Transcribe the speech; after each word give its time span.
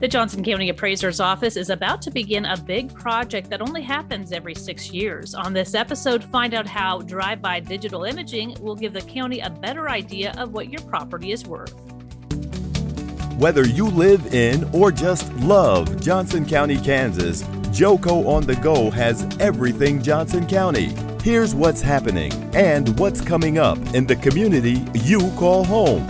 The 0.00 0.08
Johnson 0.08 0.42
County 0.42 0.70
Appraiser's 0.70 1.20
Office 1.20 1.58
is 1.58 1.68
about 1.68 2.00
to 2.00 2.10
begin 2.10 2.46
a 2.46 2.56
big 2.56 2.94
project 2.94 3.50
that 3.50 3.60
only 3.60 3.82
happens 3.82 4.32
every 4.32 4.54
six 4.54 4.90
years. 4.90 5.34
On 5.34 5.52
this 5.52 5.74
episode, 5.74 6.24
find 6.24 6.54
out 6.54 6.66
how 6.66 7.02
drive 7.02 7.42
by 7.42 7.60
digital 7.60 8.04
imaging 8.04 8.56
will 8.62 8.74
give 8.74 8.94
the 8.94 9.02
county 9.02 9.40
a 9.40 9.50
better 9.50 9.90
idea 9.90 10.32
of 10.38 10.54
what 10.54 10.70
your 10.70 10.80
property 10.84 11.32
is 11.32 11.44
worth. 11.44 11.74
Whether 13.36 13.66
you 13.66 13.88
live 13.88 14.32
in 14.32 14.64
or 14.72 14.90
just 14.90 15.30
love 15.34 16.00
Johnson 16.00 16.46
County, 16.46 16.78
Kansas, 16.78 17.42
Joco 17.68 18.26
on 18.26 18.46
the 18.46 18.56
Go 18.56 18.90
has 18.90 19.26
everything 19.38 20.02
Johnson 20.02 20.46
County. 20.46 20.94
Here's 21.22 21.54
what's 21.54 21.82
happening 21.82 22.32
and 22.54 22.98
what's 22.98 23.20
coming 23.20 23.58
up 23.58 23.76
in 23.94 24.06
the 24.06 24.16
community 24.16 24.82
you 24.94 25.30
call 25.32 25.62
home. 25.62 26.08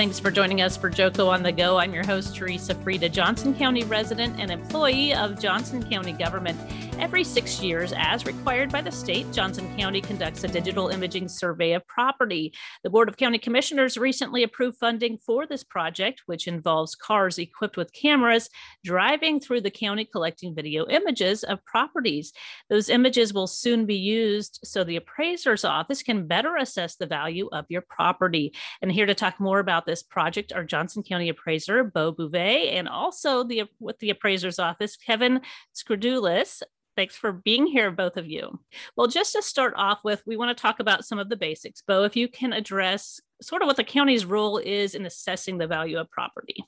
Thanks 0.00 0.18
for 0.18 0.30
joining 0.30 0.62
us 0.62 0.78
for 0.78 0.88
Joco 0.88 1.28
on 1.28 1.42
the 1.42 1.52
Go. 1.52 1.76
I'm 1.76 1.92
your 1.92 2.06
host, 2.06 2.34
Teresa 2.34 2.74
Frieda, 2.74 3.10
Johnson 3.10 3.54
County 3.54 3.84
resident 3.84 4.40
and 4.40 4.50
employee 4.50 5.12
of 5.12 5.38
Johnson 5.38 5.82
County 5.90 6.12
government. 6.12 6.58
Every 6.98 7.22
six 7.22 7.62
years, 7.62 7.92
as 7.96 8.24
required 8.24 8.72
by 8.72 8.80
the 8.80 8.90
state, 8.90 9.30
Johnson 9.30 9.74
County 9.76 10.00
conducts 10.00 10.42
a 10.44 10.48
digital 10.48 10.88
imaging 10.88 11.28
survey 11.28 11.72
of 11.72 11.86
property. 11.86 12.52
The 12.82 12.88
Board 12.88 13.10
of 13.10 13.18
County 13.18 13.38
Commissioners 13.38 13.98
recently 13.98 14.42
approved 14.42 14.78
funding 14.78 15.18
for 15.18 15.46
this 15.46 15.64
project, 15.64 16.22
which 16.24 16.46
involves 16.48 16.94
cars 16.94 17.38
equipped 17.38 17.76
with 17.76 17.92
cameras 17.92 18.48
driving 18.84 19.38
through 19.38 19.60
the 19.62 19.70
county 19.70 20.06
collecting 20.06 20.54
video 20.54 20.86
images 20.88 21.42
of 21.42 21.64
properties. 21.66 22.32
Those 22.70 22.88
images 22.88 23.34
will 23.34 23.46
soon 23.46 23.84
be 23.84 23.96
used 23.96 24.60
so 24.64 24.82
the 24.82 24.96
appraiser's 24.96 25.64
office 25.64 26.02
can 26.02 26.26
better 26.26 26.56
assess 26.56 26.96
the 26.96 27.06
value 27.06 27.50
of 27.52 27.66
your 27.68 27.82
property. 27.82 28.54
And 28.80 28.90
here 28.90 29.06
to 29.06 29.14
talk 29.14 29.40
more 29.40 29.58
about 29.58 29.86
this 29.90 30.02
project 30.04 30.52
are 30.52 30.62
Johnson 30.62 31.02
County 31.02 31.28
Appraiser 31.28 31.82
Beau 31.82 32.12
Boisvert 32.12 32.72
and 32.72 32.88
also 32.88 33.42
the 33.42 33.64
with 33.80 33.98
the 33.98 34.10
appraiser's 34.10 34.60
office, 34.60 34.96
Kevin 34.96 35.40
Skrdoulis. 35.74 36.62
Thanks 36.96 37.16
for 37.16 37.32
being 37.32 37.66
here, 37.66 37.90
both 37.90 38.16
of 38.16 38.28
you. 38.28 38.60
Well, 38.96 39.08
just 39.08 39.32
to 39.32 39.42
start 39.42 39.74
off 39.76 39.98
with, 40.04 40.22
we 40.26 40.36
want 40.36 40.56
to 40.56 40.60
talk 40.60 40.78
about 40.78 41.04
some 41.04 41.18
of 41.18 41.28
the 41.28 41.36
basics. 41.36 41.82
Beau, 41.82 42.04
if 42.04 42.14
you 42.14 42.28
can 42.28 42.52
address 42.52 43.20
sort 43.42 43.62
of 43.62 43.66
what 43.66 43.76
the 43.76 43.84
county's 43.84 44.24
role 44.24 44.58
is 44.58 44.94
in 44.94 45.06
assessing 45.06 45.58
the 45.58 45.66
value 45.66 45.98
of 45.98 46.08
property. 46.10 46.64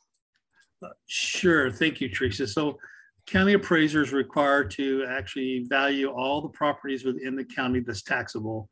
Sure. 1.07 1.71
Thank 1.71 2.01
you, 2.01 2.09
Teresa. 2.09 2.49
So, 2.49 2.79
county 3.27 3.53
appraisers 3.53 4.13
required 4.13 4.71
to 4.73 5.05
actually 5.09 5.65
value 5.69 6.11
all 6.11 6.43
the 6.43 6.49
properties 6.49 7.05
within 7.05 7.37
the 7.37 7.45
county 7.45 7.81
that's 7.81 8.03
taxable. 8.03 8.69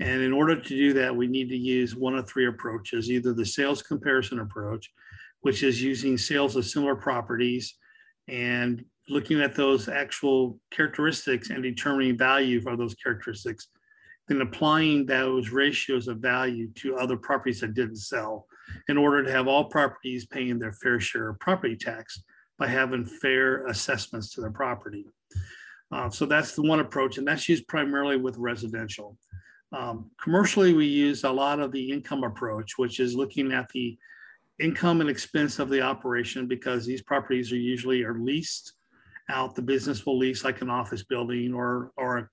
And 0.00 0.22
in 0.22 0.32
order 0.32 0.60
to 0.60 0.68
do 0.68 0.92
that, 0.94 1.14
we 1.14 1.26
need 1.26 1.48
to 1.50 1.56
use 1.56 1.94
one 1.94 2.16
of 2.16 2.28
three 2.28 2.46
approaches 2.46 3.10
either 3.10 3.32
the 3.32 3.46
sales 3.46 3.82
comparison 3.82 4.40
approach, 4.40 4.90
which 5.40 5.62
is 5.62 5.82
using 5.82 6.18
sales 6.18 6.56
of 6.56 6.66
similar 6.66 6.96
properties 6.96 7.76
and 8.28 8.84
looking 9.08 9.40
at 9.40 9.54
those 9.54 9.88
actual 9.88 10.58
characteristics 10.70 11.50
and 11.50 11.62
determining 11.62 12.16
value 12.16 12.60
for 12.60 12.76
those 12.76 12.94
characteristics, 12.94 13.68
then 14.28 14.40
applying 14.40 15.06
those 15.06 15.50
ratios 15.50 16.06
of 16.08 16.18
value 16.18 16.68
to 16.74 16.96
other 16.96 17.16
properties 17.16 17.60
that 17.60 17.74
didn't 17.74 17.96
sell 17.96 18.46
in 18.88 18.96
order 18.96 19.22
to 19.24 19.32
have 19.32 19.48
all 19.48 19.64
properties 19.64 20.26
paying 20.26 20.58
their 20.58 20.72
fair 20.72 21.00
share 21.00 21.30
of 21.30 21.40
property 21.40 21.76
tax 21.76 22.22
by 22.58 22.68
having 22.68 23.04
fair 23.04 23.66
assessments 23.66 24.32
to 24.34 24.40
their 24.40 24.50
property. 24.50 25.06
Uh, 25.90 26.08
so 26.08 26.24
that's 26.24 26.54
the 26.54 26.62
one 26.62 26.80
approach, 26.80 27.18
and 27.18 27.26
that's 27.26 27.48
used 27.48 27.66
primarily 27.68 28.16
with 28.16 28.36
residential. 28.38 29.16
Um, 29.72 30.10
commercially, 30.22 30.72
we 30.72 30.86
use 30.86 31.24
a 31.24 31.30
lot 31.30 31.60
of 31.60 31.72
the 31.72 31.90
income 31.90 32.24
approach, 32.24 32.78
which 32.78 33.00
is 33.00 33.14
looking 33.14 33.52
at 33.52 33.68
the 33.70 33.98
income 34.58 35.00
and 35.00 35.10
expense 35.10 35.58
of 35.58 35.70
the 35.70 35.80
operation 35.80 36.46
because 36.46 36.84
these 36.86 37.02
properties 37.02 37.52
are 37.52 37.56
usually 37.56 38.02
are 38.02 38.18
leased 38.18 38.74
out, 39.28 39.54
the 39.54 39.62
business 39.62 40.04
will 40.04 40.18
lease 40.18 40.44
like 40.44 40.60
an 40.60 40.70
office 40.70 41.04
building 41.04 41.54
or, 41.54 41.92
or 41.96 42.18
a 42.18 42.28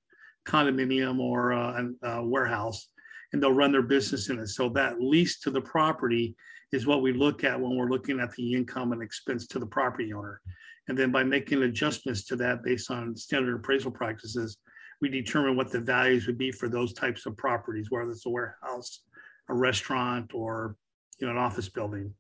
condominium 0.46 1.20
or 1.20 1.52
a, 1.52 1.90
a 2.04 2.26
warehouse, 2.26 2.90
and 3.32 3.42
they'll 3.42 3.54
run 3.54 3.72
their 3.72 3.82
business 3.82 4.30
in 4.30 4.40
it. 4.40 4.48
So 4.48 4.70
that 4.70 5.02
lease 5.02 5.40
to 5.42 5.52
the 5.52 5.62
property 5.62 6.36
is 6.72 6.86
what 6.86 7.02
we 7.02 7.14
look 7.14 7.44
at 7.44 7.60
when 7.60 7.76
we're 7.76 7.90
looking 7.90 8.20
at 8.20 8.32
the 8.34 8.54
income 8.54 8.92
and 8.92 9.02
expense 9.02 9.48
to 9.48 9.60
the 9.60 9.66
property 9.66 10.14
owner. 10.14 10.42
And 10.88 10.98
then 10.98 11.12
by 11.12 11.24
making 11.24 11.64
adjustments 11.64 12.26
to 12.26 12.36
that 12.38 12.64
based 12.64 12.92
on 12.92 13.16
standard 13.16 13.56
appraisal 13.56 13.92
practices, 13.92 14.58
we 15.02 15.10
determine 15.10 15.56
what 15.56 15.72
the 15.72 15.80
values 15.80 16.28
would 16.28 16.38
be 16.38 16.52
for 16.52 16.68
those 16.68 16.94
types 16.94 17.26
of 17.26 17.38
properties, 17.38 17.88
whether 17.90 18.12
it's 18.12 18.26
a 18.26 18.30
warehouse, 18.30 19.02
a 19.50 19.54
restaurant, 19.54 20.34
or 20.34 20.76
you 21.20 21.28
know, 21.28 21.34
an 21.34 21.38
office 21.38 21.70
building. 21.70 22.14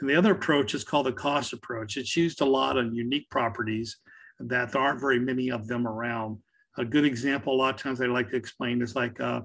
And 0.00 0.08
the 0.08 0.16
other 0.16 0.32
approach 0.32 0.74
is 0.74 0.84
called 0.84 1.06
the 1.06 1.12
cost 1.12 1.52
approach. 1.52 1.96
It's 1.96 2.16
used 2.16 2.40
a 2.40 2.44
lot 2.44 2.76
on 2.76 2.94
unique 2.94 3.30
properties 3.30 3.96
that 4.38 4.72
there 4.72 4.82
aren't 4.82 5.00
very 5.00 5.18
many 5.18 5.50
of 5.50 5.66
them 5.66 5.86
around. 5.86 6.38
A 6.78 6.84
good 6.84 7.04
example, 7.04 7.54
a 7.54 7.56
lot 7.56 7.74
of 7.74 7.80
times 7.80 8.00
I 8.00 8.06
like 8.06 8.30
to 8.30 8.36
explain, 8.36 8.82
is 8.82 8.94
like 8.94 9.18
uh, 9.20 9.40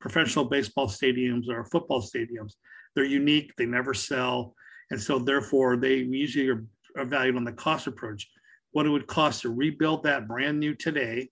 professional 0.00 0.44
baseball 0.44 0.88
stadiums 0.88 1.48
or 1.48 1.64
football 1.64 2.02
stadiums. 2.02 2.54
They're 2.96 3.04
unique, 3.04 3.52
they 3.56 3.66
never 3.66 3.94
sell. 3.94 4.56
And 4.90 5.00
so, 5.00 5.20
therefore, 5.20 5.76
they 5.76 5.94
usually 5.94 6.48
are, 6.48 6.64
are 6.96 7.04
valued 7.04 7.36
on 7.36 7.44
the 7.44 7.52
cost 7.52 7.86
approach. 7.86 8.28
What 8.72 8.86
it 8.86 8.90
would 8.90 9.06
cost 9.06 9.42
to 9.42 9.54
rebuild 9.54 10.02
that 10.02 10.26
brand 10.26 10.58
new 10.58 10.74
today, 10.74 11.28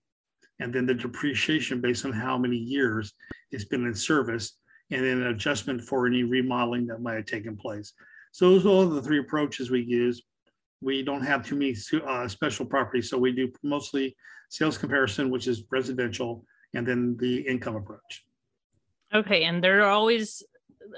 and 0.61 0.73
then 0.73 0.85
the 0.85 0.93
depreciation 0.93 1.81
based 1.81 2.05
on 2.05 2.13
how 2.13 2.37
many 2.37 2.55
years 2.55 3.13
it's 3.51 3.65
been 3.65 3.85
in 3.85 3.93
service, 3.93 4.57
and 4.91 5.03
then 5.03 5.21
an 5.21 5.27
adjustment 5.27 5.81
for 5.81 6.07
any 6.07 6.23
remodeling 6.23 6.87
that 6.87 7.01
might 7.01 7.15
have 7.15 7.25
taken 7.25 7.57
place. 7.57 7.91
So, 8.31 8.51
those 8.51 8.65
are 8.65 8.69
all 8.69 8.85
the 8.87 9.01
three 9.01 9.19
approaches 9.19 9.69
we 9.69 9.81
use 9.81 10.21
we 10.81 11.01
don't 11.01 11.25
have 11.25 11.43
too 11.43 11.55
many 11.55 11.75
uh, 12.05 12.27
special 12.27 12.65
properties, 12.65 13.09
so 13.09 13.17
we 13.17 13.31
do 13.31 13.51
mostly 13.63 14.15
sales 14.49 14.77
comparison, 14.77 15.29
which 15.29 15.47
is 15.47 15.63
residential, 15.71 16.45
and 16.73 16.87
then 16.87 17.17
the 17.19 17.39
income 17.39 17.75
approach. 17.75 18.23
Okay, 19.13 19.43
and 19.45 19.63
there 19.63 19.81
are 19.81 19.89
always 19.89 20.43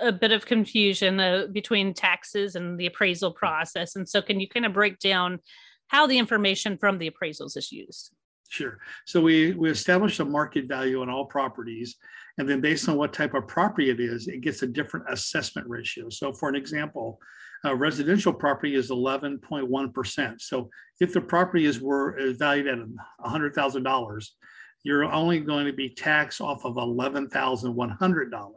a 0.01 0.11
bit 0.11 0.31
of 0.31 0.45
confusion 0.45 1.19
uh, 1.19 1.47
between 1.51 1.93
taxes 1.93 2.55
and 2.55 2.79
the 2.79 2.87
appraisal 2.87 3.31
process, 3.31 3.95
and 3.95 4.07
so 4.07 4.21
can 4.21 4.39
you 4.39 4.47
kind 4.47 4.65
of 4.65 4.73
break 4.73 4.99
down 4.99 5.39
how 5.87 6.05
the 6.07 6.17
information 6.17 6.77
from 6.77 6.97
the 6.97 7.09
appraisals 7.09 7.57
is 7.57 7.71
used? 7.71 8.11
Sure. 8.49 8.77
So 9.05 9.21
we 9.21 9.53
we 9.53 9.69
establish 9.69 10.19
a 10.19 10.25
market 10.25 10.67
value 10.67 11.01
on 11.01 11.09
all 11.09 11.25
properties, 11.25 11.95
and 12.37 12.47
then 12.47 12.61
based 12.61 12.87
on 12.87 12.95
what 12.95 13.13
type 13.13 13.33
of 13.33 13.47
property 13.47 13.89
it 13.89 13.99
is, 13.99 14.27
it 14.27 14.41
gets 14.41 14.61
a 14.63 14.67
different 14.67 15.05
assessment 15.09 15.67
ratio. 15.67 16.09
So 16.09 16.31
for 16.31 16.47
an 16.47 16.55
example, 16.55 17.19
a 17.63 17.75
residential 17.75 18.33
property 18.33 18.75
is 18.75 18.89
11.1%. 18.91 20.41
So 20.41 20.69
if 20.99 21.13
the 21.13 21.21
property 21.21 21.65
is, 21.65 21.81
were, 21.81 22.17
is 22.17 22.37
valued 22.37 22.67
at 22.67 22.77
$100,000, 23.25 24.27
you're 24.83 25.05
only 25.05 25.39
going 25.39 25.65
to 25.65 25.73
be 25.73 25.89
taxed 25.89 26.39
off 26.39 26.63
of 26.65 26.75
$11,100. 26.75 28.51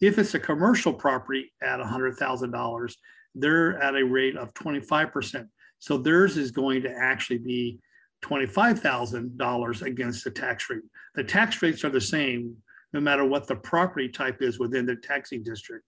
If 0.00 0.18
it's 0.18 0.34
a 0.34 0.40
commercial 0.40 0.92
property 0.92 1.52
at 1.62 1.80
$100,000, 1.80 2.92
they're 3.34 3.82
at 3.82 3.96
a 3.96 4.04
rate 4.04 4.36
of 4.36 4.52
25%. 4.54 5.46
So 5.78 5.98
theirs 5.98 6.36
is 6.36 6.50
going 6.50 6.82
to 6.82 6.90
actually 6.90 7.38
be 7.38 7.78
$25,000 8.24 9.82
against 9.82 10.24
the 10.24 10.30
tax 10.30 10.68
rate. 10.70 10.82
The 11.14 11.24
tax 11.24 11.60
rates 11.62 11.84
are 11.84 11.90
the 11.90 12.00
same 12.00 12.56
no 12.92 13.00
matter 13.00 13.24
what 13.24 13.46
the 13.46 13.56
property 13.56 14.08
type 14.08 14.40
is 14.40 14.58
within 14.58 14.86
the 14.86 14.96
taxing 14.96 15.42
district 15.42 15.84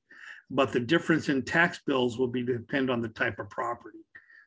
but 0.51 0.73
the 0.73 0.81
difference 0.81 1.29
in 1.29 1.43
tax 1.43 1.81
bills 1.87 2.19
will 2.19 2.29
be 2.29 2.43
depend 2.43 2.91
on 2.91 3.03
the 3.03 3.09
type 3.09 3.39
of 3.39 3.51
property. 3.51 3.99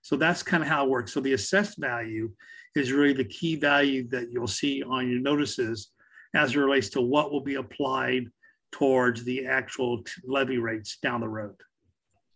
So 0.02 0.16
that's 0.16 0.42
kind 0.42 0.64
of 0.64 0.70
how 0.70 0.86
it 0.86 0.90
works. 0.90 1.14
So 1.14 1.20
the 1.20 1.34
assessed 1.34 1.78
value 1.78 2.32
is 2.76 2.92
really 2.92 3.14
the 3.14 3.26
key 3.26 3.56
value 3.56 4.08
that 4.10 4.32
you'll 4.32 4.48
see 4.48 4.82
on 4.82 5.10
your 5.10 5.20
notices 5.20 5.92
as 6.34 6.56
it 6.56 6.60
relates 6.60 6.90
to 6.90 7.02
what 7.02 7.32
will 7.32 7.44
be 7.44 7.56
applied 7.56 8.26
towards 8.72 9.24
the 9.24 9.46
actual 9.46 10.04
levy 10.26 10.58
rates 10.58 10.98
down 11.02 11.22
the 11.22 11.30
road. 11.30 11.56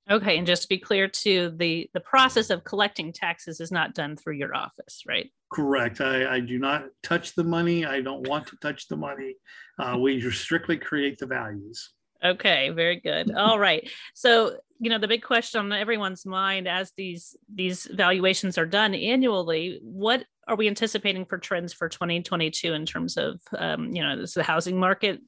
Okay, 0.10 0.38
and 0.38 0.46
just 0.46 0.64
to 0.64 0.68
be 0.68 0.78
clear 0.78 1.08
too, 1.08 1.52
the 1.56 1.90
the 1.94 2.00
process 2.00 2.52
of 2.52 2.64
collecting 2.64 3.12
taxes 3.12 3.60
is 3.60 3.72
not 3.72 3.96
done 3.96 4.16
through 4.16 4.36
your 4.36 4.56
office, 4.56 5.02
right? 5.08 5.32
Correct. 5.52 6.00
I, 6.00 6.36
I 6.36 6.40
do 6.42 6.60
not 6.60 6.86
touch 7.02 7.34
the 7.34 7.44
money. 7.44 7.86
I 7.86 8.02
don't 8.02 8.28
want 8.28 8.48
to 8.48 8.58
touch 8.58 8.88
the 8.88 8.98
money. 8.98 9.36
Uh, 9.80 9.98
we 10.00 10.22
strictly 10.32 10.78
create 10.78 11.18
the 11.18 11.26
values. 11.26 11.92
Okay, 12.24 12.70
very 12.70 13.00
good. 13.00 13.34
All 13.36 13.60
right. 13.60 13.90
So, 14.14 14.58
you 14.80 14.90
know, 14.90 15.00
the 15.00 15.08
big 15.08 15.24
question 15.24 15.60
on 15.60 15.72
everyone's 15.72 16.26
mind 16.26 16.68
as 16.68 16.92
these 16.96 17.36
these 17.54 17.86
valuations 17.86 18.58
are 18.58 18.66
done 18.66 18.94
annually, 18.94 19.80
what 19.82 20.24
are 20.48 20.56
we 20.56 20.68
anticipating 20.68 21.26
for 21.26 21.40
trends 21.40 21.74
for 21.74 21.90
2022 21.90 22.74
in 22.74 22.86
terms 22.86 23.18
of 23.18 23.42
um, 23.58 23.96
you 23.96 24.04
know, 24.04 24.16
does 24.16 24.34
the 24.34 24.44
housing 24.44 24.80
market 24.80 25.20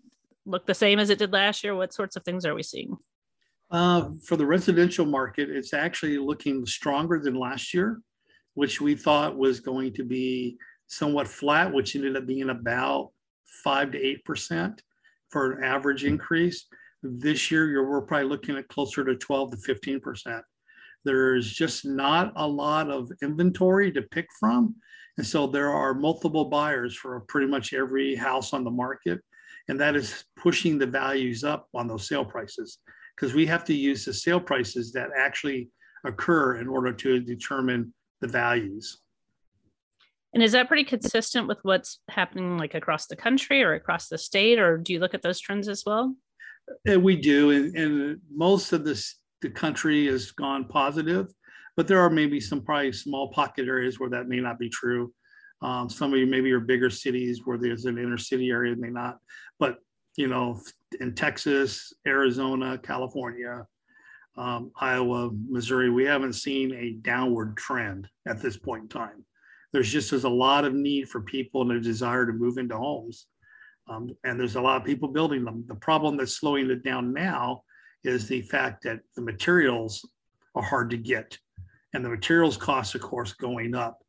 look 0.47 0.65
the 0.65 0.73
same 0.73 0.97
as 0.97 1.09
it 1.09 1.19
did 1.19 1.33
last 1.33 1.63
year? 1.63 1.75
What 1.75 1.93
sorts 1.93 2.15
of 2.15 2.23
things 2.23 2.45
are 2.45 2.55
we 2.55 2.63
seeing? 2.63 2.97
Uh, 3.69 4.09
for 4.23 4.37
the 4.37 4.45
residential 4.45 5.05
market, 5.05 5.49
it's 5.49 5.73
actually 5.73 6.17
looking 6.17 6.65
stronger 6.65 7.19
than 7.19 7.35
last 7.35 7.73
year, 7.73 8.01
which 8.53 8.79
we 8.79 8.95
thought 8.95 9.37
was 9.37 9.59
going 9.59 9.93
to 9.93 10.03
be 10.03 10.57
somewhat 10.87 11.27
flat, 11.27 11.73
which 11.73 11.95
ended 11.95 12.15
up 12.15 12.25
being 12.25 12.49
about 12.49 13.11
five 13.63 13.91
to 13.91 13.97
eight 13.99 14.23
percent 14.23 14.81
for 15.29 15.51
an 15.51 15.63
average 15.63 16.05
increase. 16.05 16.65
This 17.03 17.51
year, 17.51 17.87
we're 17.87 18.01
probably 18.01 18.29
looking 18.29 18.57
at 18.57 18.69
closer 18.69 19.03
to 19.03 19.15
12 19.15 19.51
to 19.51 19.57
15%. 19.57 20.41
there's 21.03 21.51
just 21.51 21.85
not 21.85 22.33
a 22.35 22.47
lot 22.47 22.89
of 22.89 23.11
inventory 23.21 23.91
to 23.91 24.01
pick 24.01 24.27
from. 24.39 24.75
And 25.17 25.25
so 25.25 25.47
there 25.47 25.69
are 25.69 25.93
multiple 25.93 26.45
buyers 26.45 26.95
for 26.95 27.19
pretty 27.21 27.47
much 27.47 27.73
every 27.73 28.15
house 28.15 28.53
on 28.53 28.63
the 28.63 28.71
market. 28.71 29.19
And 29.69 29.79
that 29.79 29.95
is 29.95 30.23
pushing 30.37 30.77
the 30.77 30.85
values 30.87 31.43
up 31.43 31.67
on 31.73 31.87
those 31.87 32.07
sale 32.07 32.25
prices 32.25 32.79
because 33.15 33.33
we 33.33 33.45
have 33.47 33.65
to 33.65 33.73
use 33.73 34.05
the 34.05 34.13
sale 34.13 34.39
prices 34.39 34.91
that 34.93 35.09
actually 35.17 35.69
occur 36.05 36.57
in 36.57 36.67
order 36.67 36.93
to 36.93 37.19
determine 37.19 37.93
the 38.21 38.27
values. 38.27 38.99
And 40.33 40.43
is 40.43 40.51
that 40.51 40.67
pretty 40.67 40.83
consistent 40.83 41.47
with 41.47 41.57
what's 41.63 41.99
happening 42.09 42.57
like 42.57 42.75
across 42.75 43.07
the 43.07 43.15
country 43.15 43.63
or 43.63 43.73
across 43.73 44.07
the 44.07 44.17
state, 44.17 44.59
or 44.59 44.77
do 44.77 44.93
you 44.93 44.99
look 44.99 45.13
at 45.13 45.21
those 45.21 45.39
trends 45.39 45.67
as 45.67 45.83
well? 45.85 46.15
And 46.85 47.03
we 47.03 47.15
do, 47.15 47.51
and, 47.51 47.75
and 47.75 48.19
most 48.31 48.73
of 48.73 48.83
this 48.83 49.15
the 49.41 49.49
country 49.49 50.07
has 50.07 50.31
gone 50.31 50.65
positive, 50.65 51.27
but 51.75 51.87
there 51.87 51.99
are 51.99 52.09
maybe 52.09 52.39
some 52.39 52.61
probably 52.61 52.91
small 52.91 53.31
pocket 53.31 53.67
areas 53.67 53.99
where 53.99 54.09
that 54.09 54.27
may 54.27 54.39
not 54.39 54.59
be 54.59 54.69
true. 54.69 55.13
Um, 55.61 55.89
some 55.89 56.13
of 56.13 56.19
you 56.19 56.27
maybe 56.27 56.51
are 56.51 56.59
bigger 56.59 56.89
cities 56.89 57.41
where 57.45 57.57
there's 57.57 57.85
an 57.85 57.97
inner 57.97 58.17
city 58.17 58.49
area 58.49 58.75
may 58.75 58.89
not, 58.89 59.17
but 59.59 59.77
you 60.15 60.27
know, 60.27 60.59
in 60.99 61.13
Texas, 61.13 61.93
Arizona, 62.05 62.77
California, 62.77 63.65
um, 64.35 64.71
Iowa, 64.79 65.31
Missouri, 65.49 65.89
we 65.89 66.05
haven't 66.05 66.33
seen 66.33 66.73
a 66.73 66.93
downward 67.01 67.57
trend 67.57 68.07
at 68.27 68.41
this 68.41 68.57
point 68.57 68.83
in 68.83 68.89
time. 68.89 69.25
There's 69.73 69.91
just 69.91 70.11
there's 70.11 70.23
a 70.23 70.29
lot 70.29 70.65
of 70.65 70.73
need 70.73 71.09
for 71.09 71.21
people 71.21 71.61
and 71.61 71.71
a 71.71 71.79
desire 71.79 72.25
to 72.25 72.33
move 72.33 72.57
into 72.57 72.77
homes, 72.77 73.27
um, 73.89 74.09
and 74.23 74.39
there's 74.39 74.55
a 74.55 74.61
lot 74.61 74.77
of 74.77 74.85
people 74.85 75.07
building 75.07 75.43
them. 75.43 75.65
The 75.67 75.75
problem 75.75 76.17
that's 76.17 76.37
slowing 76.37 76.69
it 76.69 76.83
down 76.83 77.13
now 77.13 77.63
is 78.03 78.27
the 78.27 78.41
fact 78.41 78.83
that 78.83 78.99
the 79.15 79.21
materials 79.21 80.07
are 80.55 80.63
hard 80.63 80.89
to 80.91 80.97
get, 80.97 81.37
and 81.93 82.03
the 82.03 82.09
materials 82.09 82.57
costs, 82.57 82.95
of 82.95 83.01
course, 83.01 83.33
going 83.33 83.75
up. 83.75 83.99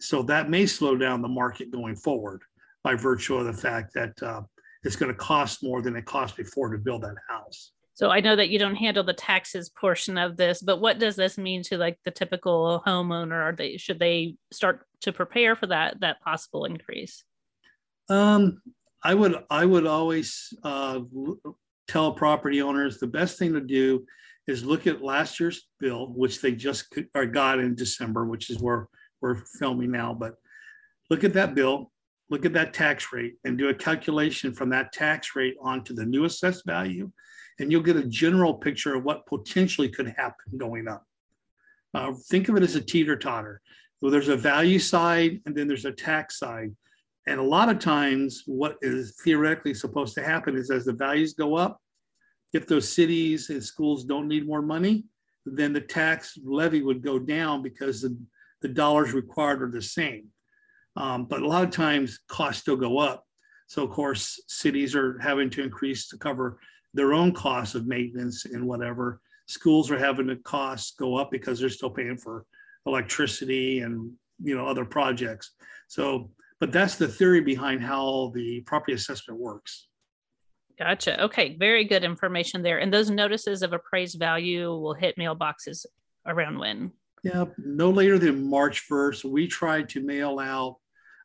So 0.00 0.22
that 0.24 0.50
may 0.50 0.66
slow 0.66 0.96
down 0.96 1.22
the 1.22 1.28
market 1.28 1.70
going 1.70 1.96
forward 1.96 2.42
by 2.84 2.94
virtue 2.94 3.36
of 3.36 3.46
the 3.46 3.52
fact 3.52 3.94
that 3.94 4.22
uh, 4.22 4.42
it's 4.84 4.96
going 4.96 5.10
to 5.12 5.18
cost 5.18 5.62
more 5.62 5.82
than 5.82 5.96
it 5.96 6.04
cost 6.04 6.36
before 6.36 6.70
to 6.70 6.78
build 6.78 7.02
that 7.02 7.16
house. 7.28 7.72
So 7.94 8.10
I 8.10 8.20
know 8.20 8.36
that 8.36 8.50
you 8.50 8.58
don't 8.58 8.74
handle 8.74 9.04
the 9.04 9.14
taxes 9.14 9.70
portion 9.70 10.18
of 10.18 10.36
this, 10.36 10.60
but 10.60 10.82
what 10.82 10.98
does 10.98 11.16
this 11.16 11.38
mean 11.38 11.62
to 11.64 11.78
like 11.78 11.98
the 12.04 12.10
typical 12.10 12.82
homeowner? 12.86 13.32
Are 13.32 13.54
they 13.56 13.78
should 13.78 13.98
they 13.98 14.36
start 14.52 14.86
to 15.00 15.12
prepare 15.12 15.56
for 15.56 15.66
that 15.68 16.00
that 16.00 16.20
possible 16.20 16.66
increase? 16.66 17.24
Um, 18.10 18.60
I 19.02 19.14
would 19.14 19.36
I 19.48 19.64
would 19.64 19.86
always 19.86 20.52
uh, 20.62 21.00
tell 21.88 22.12
property 22.12 22.60
owners 22.60 22.98
the 22.98 23.06
best 23.06 23.38
thing 23.38 23.54
to 23.54 23.62
do 23.62 24.04
is 24.46 24.62
look 24.62 24.86
at 24.86 25.02
last 25.02 25.40
year's 25.40 25.66
bill, 25.80 26.12
which 26.14 26.42
they 26.42 26.52
just 26.52 26.94
got 27.32 27.58
in 27.58 27.74
December, 27.74 28.26
which 28.26 28.50
is 28.50 28.60
where 28.60 28.88
we're 29.26 29.42
filming 29.58 29.90
now. 29.90 30.14
But 30.14 30.36
look 31.10 31.24
at 31.24 31.32
that 31.34 31.54
bill, 31.54 31.90
look 32.30 32.46
at 32.46 32.52
that 32.52 32.72
tax 32.72 33.12
rate, 33.12 33.34
and 33.44 33.58
do 33.58 33.68
a 33.68 33.74
calculation 33.74 34.52
from 34.52 34.70
that 34.70 34.92
tax 34.92 35.34
rate 35.34 35.56
onto 35.60 35.94
the 35.94 36.06
new 36.06 36.24
assessed 36.24 36.64
value, 36.64 37.10
and 37.58 37.72
you'll 37.72 37.82
get 37.82 37.96
a 37.96 38.06
general 38.06 38.54
picture 38.54 38.94
of 38.94 39.04
what 39.04 39.26
potentially 39.26 39.88
could 39.88 40.08
happen 40.08 40.56
going 40.56 40.86
up. 40.86 41.04
Uh, 41.92 42.12
think 42.28 42.48
of 42.48 42.56
it 42.56 42.62
as 42.62 42.76
a 42.76 42.80
teeter 42.80 43.16
totter. 43.16 43.60
So 43.98 44.10
there's 44.10 44.28
a 44.28 44.36
value 44.36 44.78
side, 44.78 45.40
and 45.44 45.56
then 45.56 45.66
there's 45.66 45.86
a 45.86 45.92
tax 45.92 46.38
side. 46.38 46.74
And 47.26 47.40
a 47.40 47.42
lot 47.56 47.68
of 47.68 47.80
times, 47.80 48.44
what 48.46 48.76
is 48.82 49.16
theoretically 49.24 49.74
supposed 49.74 50.14
to 50.14 50.22
happen 50.22 50.56
is 50.56 50.70
as 50.70 50.84
the 50.84 50.92
values 50.92 51.34
go 51.34 51.56
up, 51.56 51.80
if 52.52 52.68
those 52.68 52.88
cities 52.88 53.50
and 53.50 53.62
schools 53.62 54.04
don't 54.04 54.28
need 54.28 54.46
more 54.46 54.62
money, 54.62 55.04
then 55.44 55.72
the 55.72 55.80
tax 55.80 56.38
levy 56.44 56.82
would 56.82 57.02
go 57.02 57.18
down 57.18 57.62
because 57.62 58.02
the, 58.02 58.16
the 58.62 58.68
dollars 58.68 59.12
required 59.12 59.62
are 59.62 59.70
the 59.70 59.82
same. 59.82 60.28
Um, 60.96 61.26
but 61.26 61.42
a 61.42 61.46
lot 61.46 61.64
of 61.64 61.70
times 61.70 62.20
costs 62.28 62.62
still 62.62 62.76
go 62.76 62.98
up. 62.98 63.24
So 63.68 63.82
of 63.82 63.90
course, 63.90 64.40
cities 64.48 64.94
are 64.94 65.18
having 65.18 65.50
to 65.50 65.62
increase 65.62 66.08
to 66.08 66.18
cover 66.18 66.58
their 66.94 67.12
own 67.12 67.32
costs 67.32 67.74
of 67.74 67.86
maintenance 67.86 68.46
and 68.46 68.66
whatever. 68.66 69.20
Schools 69.46 69.90
are 69.90 69.98
having 69.98 70.26
the 70.26 70.36
costs 70.36 70.94
go 70.98 71.16
up 71.16 71.30
because 71.30 71.60
they're 71.60 71.68
still 71.68 71.90
paying 71.90 72.16
for 72.16 72.46
electricity 72.86 73.80
and 73.80 74.12
you 74.42 74.56
know 74.56 74.66
other 74.66 74.84
projects. 74.84 75.52
So 75.88 76.30
but 76.58 76.72
that's 76.72 76.96
the 76.96 77.08
theory 77.08 77.40
behind 77.42 77.82
how 77.82 78.32
the 78.34 78.60
property 78.62 78.94
assessment 78.94 79.38
works. 79.38 79.88
Gotcha. 80.78 81.22
Okay, 81.24 81.56
very 81.58 81.84
good 81.84 82.04
information 82.04 82.62
there. 82.62 82.78
And 82.78 82.92
those 82.92 83.10
notices 83.10 83.62
of 83.62 83.72
appraised 83.72 84.18
value 84.18 84.68
will 84.68 84.94
hit 84.94 85.16
mailboxes 85.16 85.86
around 86.26 86.58
when? 86.58 86.92
Yeah, 87.26 87.46
no 87.58 87.90
later 87.90 88.20
than 88.20 88.48
March 88.48 88.88
1st. 88.88 89.24
We 89.24 89.48
try 89.48 89.82
to 89.82 90.00
mail 90.00 90.38
out 90.38 90.76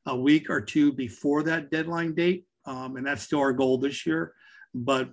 a 0.07 0.18
week 0.18 0.50
or 0.50 0.59
two 0.59 0.92
before 0.92 1.44
that 1.44 1.69
deadline 1.69 2.15
date. 2.15 2.45
Um, 2.65 2.95
and 2.95 3.06
that's 3.06 3.21
still 3.21 3.38
our 3.38 3.53
goal 3.53 3.77
this 3.77 4.03
year. 4.03 4.33
But 4.74 5.09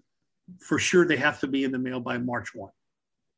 for 0.60 0.78
sure, 0.78 1.06
they 1.06 1.18
have 1.18 1.40
to 1.40 1.46
be 1.46 1.64
in 1.64 1.72
the 1.72 1.78
mail 1.78 2.00
by 2.00 2.16
March 2.16 2.54
1. 2.54 2.70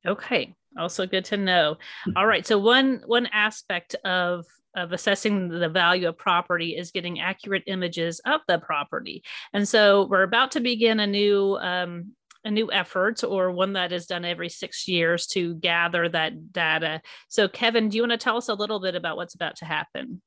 Okay, 0.06 0.54
also 0.78 1.08
good 1.08 1.24
to 1.24 1.36
know. 1.36 1.76
All 2.14 2.26
right, 2.26 2.46
so 2.46 2.56
one 2.56 3.02
one 3.06 3.26
aspect 3.32 3.96
of 4.04 4.46
of 4.76 4.92
assessing 4.92 5.48
the 5.48 5.68
value 5.68 6.08
of 6.08 6.16
property 6.16 6.76
is 6.76 6.92
getting 6.92 7.20
accurate 7.20 7.64
images 7.66 8.20
of 8.26 8.42
the 8.46 8.58
property. 8.60 9.24
And 9.52 9.68
so 9.68 10.06
we're 10.06 10.22
about 10.22 10.52
to 10.52 10.60
begin 10.60 11.00
a 11.00 11.06
new 11.08 11.58
um, 11.60 12.12
a 12.44 12.50
new 12.50 12.72
effort 12.72 13.22
or 13.22 13.50
one 13.50 13.74
that 13.74 13.92
is 13.92 14.06
done 14.06 14.24
every 14.24 14.48
six 14.48 14.88
years 14.88 15.26
to 15.26 15.54
gather 15.54 16.08
that 16.08 16.52
data. 16.52 17.02
So 17.28 17.48
Kevin, 17.48 17.88
do 17.88 17.96
you 17.96 18.02
want 18.02 18.12
to 18.12 18.18
tell 18.18 18.36
us 18.36 18.48
a 18.48 18.54
little 18.54 18.80
bit 18.80 18.94
about 18.94 19.16
what's 19.16 19.34
about 19.34 19.56
to 19.56 19.64
happen? 19.64 20.22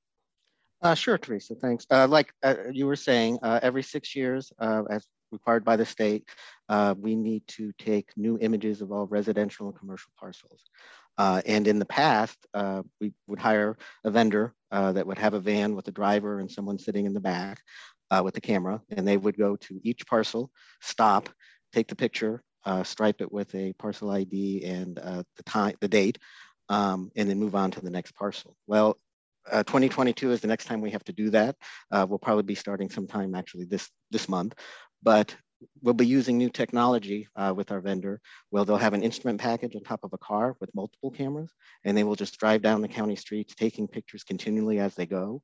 Uh, 0.81 0.94
sure, 0.94 1.18
Teresa, 1.18 1.56
thanks. 1.56 1.86
Uh, 1.89 2.07
like 2.07 2.33
uh, 2.44 2.56
you 2.71 2.86
were 2.86 2.95
saying, 2.98 3.39
uh, 3.42 3.60
every 3.63 3.81
six 3.81 4.15
years, 4.15 4.51
uh, 4.60 4.83
as 4.89 5.07
required 5.31 5.63
by 5.63 5.77
the 5.77 5.86
state, 5.86 6.27
uh, 6.68 6.94
we 6.98 7.15
need 7.15 7.42
to 7.48 7.71
take 7.80 8.12
new 8.18 8.38
images 8.42 8.81
of 8.81 8.92
all 8.92 9.07
residential 9.07 9.68
and 9.68 9.80
commercial 9.80 10.12
parcels. 10.19 10.62
And 11.18 11.68
in 11.68 11.80
the 11.80 11.86
past, 11.86 12.38
we 13.00 13.13
would 13.27 13.39
hire 13.39 13.77
a 14.04 14.12
vendor 14.12 14.54
that 14.71 15.07
would 15.07 15.18
have 15.18 15.33
a 15.33 15.39
van 15.39 15.74
with 15.74 15.88
a 15.88 15.92
driver 15.92 16.39
and 16.39 16.51
someone 16.51 16.77
sitting 16.77 17.06
in 17.06 17.13
the 17.13 17.19
back 17.21 17.62
with 18.21 18.36
the 18.36 18.42
camera, 18.42 18.81
and 18.92 19.07
they 19.07 19.18
would 19.18 19.38
go 19.38 19.56
to 19.56 19.80
each 19.83 20.06
parcel, 20.06 20.51
stop, 20.81 21.30
take 21.74 21.88
the 21.88 21.96
picture, 21.96 22.44
uh, 22.66 22.84
stripe 22.84 23.22
it 23.22 23.31
with 23.31 23.54
a 23.56 23.74
parcel 23.74 24.12
ID 24.12 24.64
and 24.64 25.00
uh, 25.00 25.24
the 25.36 25.44
time, 25.44 25.75
the 25.81 25.88
date, 25.88 26.18
um, 26.70 27.12
and 27.16 27.30
then 27.30 27.40
move 27.40 27.56
on 27.56 27.72
to 27.72 27.81
the 27.81 27.90
next 27.90 28.13
parcel. 28.15 28.56
Well, 28.68 28.98
2022 29.51 30.32
is 30.32 30.39
the 30.39 30.48
next 30.48 30.65
time 30.65 30.80
we 30.80 30.92
have 30.92 31.03
to 31.03 31.12
do 31.12 31.30
that. 31.32 31.58
we'll 31.92 32.18
probably 32.18 32.44
be 32.44 32.56
starting 32.56 32.89
sometime 32.89 33.36
actually 33.36 33.65
this 33.65 33.89
this 34.10 34.30
month, 34.30 34.56
but 35.01 35.36
we'll 35.82 35.94
be 35.94 36.06
using 36.06 36.38
new 36.38 36.50
technology 36.50 37.27
uh, 37.36 37.53
with 37.56 37.72
our 37.72 37.80
vendor. 37.80 38.20
Well, 38.51 38.65
they'll 38.65 38.77
have 38.77 38.94
an 38.94 39.03
instrument 39.03 39.39
package 39.39 39.75
on 39.75 39.84
top 39.84 40.03
of 40.03 40.13
a 40.13 40.18
car 40.18 40.56
with 40.60 40.74
multiple 40.75 41.12
cameras, 41.12 41.51
and 41.84 41.98
they 41.98 42.03
will 42.03 42.15
just 42.15 42.39
drive 42.39 42.62
down 42.62 42.82
the 42.82 42.88
county 42.88 43.15
streets, 43.15 43.56
taking 43.56 43.88
pictures 43.88 44.24
continually 44.24 44.80
as 44.80 44.96
they 44.96 45.06
go. 45.06 45.42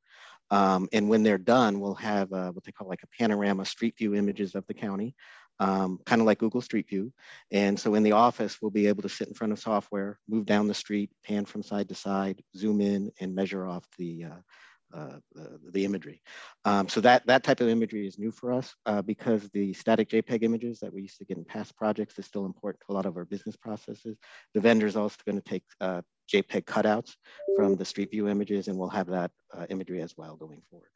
Um, 0.52 0.90
and 0.92 1.10
when 1.10 1.24
they're 1.24 1.38
done, 1.38 1.80
we'll 1.80 1.96
have 1.96 2.32
uh, 2.34 2.52
what 2.52 2.64
they 2.64 2.72
call 2.72 2.88
like 2.88 3.04
a 3.04 3.18
panorama 3.18 3.66
street 3.66 3.96
view 3.98 4.16
images 4.16 4.56
of 4.56 4.66
the 4.68 4.74
county, 4.74 5.16
um, 5.60 6.00
kind 6.06 6.22
of 6.22 6.28
like 6.28 6.40
Google 6.40 6.62
Street 6.62 6.90
View. 6.90 7.12
And 7.52 7.80
so 7.80 7.96
in 7.96 8.04
the 8.04 8.14
office, 8.14 8.58
we'll 8.62 8.72
be 8.72 8.88
able 8.88 9.02
to 9.04 9.10
sit 9.10 9.28
in 9.28 9.34
front 9.34 9.54
of 9.54 9.60
software, 9.60 10.20
move 10.28 10.46
down 10.46 10.68
the 10.68 10.74
street, 10.74 11.12
pan 11.24 11.46
from 11.46 11.64
side 11.64 11.90
to 11.90 11.96
side, 11.96 12.42
zoom 12.56 12.82
in, 12.82 13.12
and 13.20 13.36
measure 13.36 13.66
off 13.66 13.84
the 13.98 14.26
uh, 14.26 14.42
uh, 14.92 15.20
the, 15.36 15.60
the, 15.72 15.86
imagery. 15.86 16.20
Um, 16.66 16.90
so 16.90 17.00
that, 17.02 17.24
that 17.28 17.44
type 17.44 17.62
of 17.62 17.68
imagery 17.68 18.08
is 18.08 18.18
new 18.18 18.32
for 18.32 18.52
us 18.52 18.74
uh, 18.88 19.04
because 19.04 19.48
the 19.50 19.72
static 19.74 20.10
JPEG 20.10 20.42
images 20.42 20.80
that 20.80 20.92
we 20.92 21.04
used 21.04 21.20
to 21.20 21.26
get 21.26 21.38
in 21.38 21.46
past 21.46 21.76
projects 21.76 22.18
is 22.18 22.26
still 22.26 22.48
important 22.48 22.82
to 22.82 22.92
a 22.92 22.96
lot 22.96 23.06
of 23.06 23.16
our 23.16 23.26
business 23.26 23.56
processes. 23.56 24.18
The 24.56 24.62
vendor 24.62 24.88
is 24.88 24.96
also 24.96 25.18
going 25.28 25.40
to 25.40 25.48
take 25.48 25.62
uh, 25.80 26.02
JPEG 26.34 26.64
cutouts 26.64 27.12
from 27.56 27.76
the 27.76 27.86
Street 27.86 28.10
View 28.10 28.30
images 28.30 28.68
and 28.68 28.80
we'll 28.80 28.90
have 28.90 29.06
that 29.08 29.30
uh, 29.56 29.68
imagery 29.70 30.02
as 30.02 30.18
well 30.18 30.36
going 30.36 30.64
forward. 30.72 30.90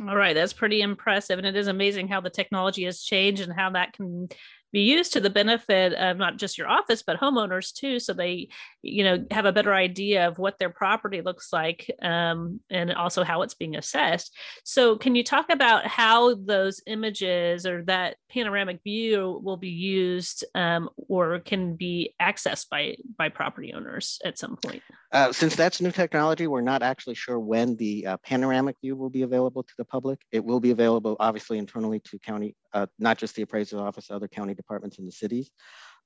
All 0.00 0.16
right, 0.16 0.34
that's 0.34 0.52
pretty 0.52 0.80
impressive. 0.80 1.38
And 1.38 1.46
it 1.46 1.56
is 1.56 1.68
amazing 1.68 2.08
how 2.08 2.20
the 2.20 2.30
technology 2.30 2.84
has 2.84 3.02
changed 3.02 3.42
and 3.42 3.52
how 3.52 3.70
that 3.70 3.92
can 3.92 4.28
be 4.74 4.80
used 4.80 5.12
to 5.12 5.20
the 5.20 5.30
benefit 5.30 5.94
of 5.94 6.16
not 6.16 6.36
just 6.36 6.58
your 6.58 6.68
office 6.68 7.04
but 7.04 7.20
homeowners 7.20 7.72
too. 7.72 8.00
So 8.00 8.12
they 8.12 8.48
you 8.82 9.04
know 9.04 9.24
have 9.30 9.46
a 9.46 9.52
better 9.52 9.72
idea 9.72 10.26
of 10.26 10.38
what 10.38 10.58
their 10.58 10.68
property 10.68 11.22
looks 11.22 11.52
like 11.52 11.88
um, 12.02 12.60
and 12.68 12.92
also 12.92 13.22
how 13.22 13.42
it's 13.42 13.54
being 13.54 13.76
assessed. 13.76 14.36
So 14.64 14.98
can 14.98 15.14
you 15.14 15.22
talk 15.22 15.48
about 15.48 15.86
how 15.86 16.34
those 16.34 16.82
images 16.88 17.66
or 17.66 17.84
that 17.84 18.16
panoramic 18.28 18.80
view 18.82 19.40
will 19.44 19.56
be 19.56 19.70
used 19.70 20.44
um, 20.56 20.90
or 20.96 21.38
can 21.38 21.76
be 21.76 22.12
accessed 22.20 22.68
by 22.68 22.96
by 23.16 23.28
property 23.28 23.72
owners 23.72 24.18
at 24.24 24.38
some 24.38 24.56
point? 24.56 24.82
Uh, 25.12 25.30
since 25.32 25.54
that's 25.54 25.80
new 25.80 25.92
technology 25.92 26.48
we're 26.48 26.60
not 26.60 26.82
actually 26.82 27.14
sure 27.14 27.38
when 27.38 27.76
the 27.76 28.04
uh, 28.08 28.16
panoramic 28.24 28.74
view 28.82 28.96
will 28.96 29.10
be 29.10 29.22
available 29.22 29.62
to 29.62 29.74
the 29.78 29.84
public. 29.84 30.18
It 30.32 30.44
will 30.44 30.58
be 30.58 30.72
available 30.72 31.16
obviously 31.20 31.58
internally 31.58 32.00
to 32.00 32.18
county 32.18 32.56
uh, 32.72 32.86
not 32.98 33.18
just 33.18 33.36
the 33.36 33.42
appraiser's 33.42 33.78
office 33.78 34.10
other 34.10 34.26
county 34.26 34.52
departments 34.64 34.98
in 34.98 35.06
the 35.06 35.12
cities. 35.12 35.50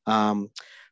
Um, 0.06 0.50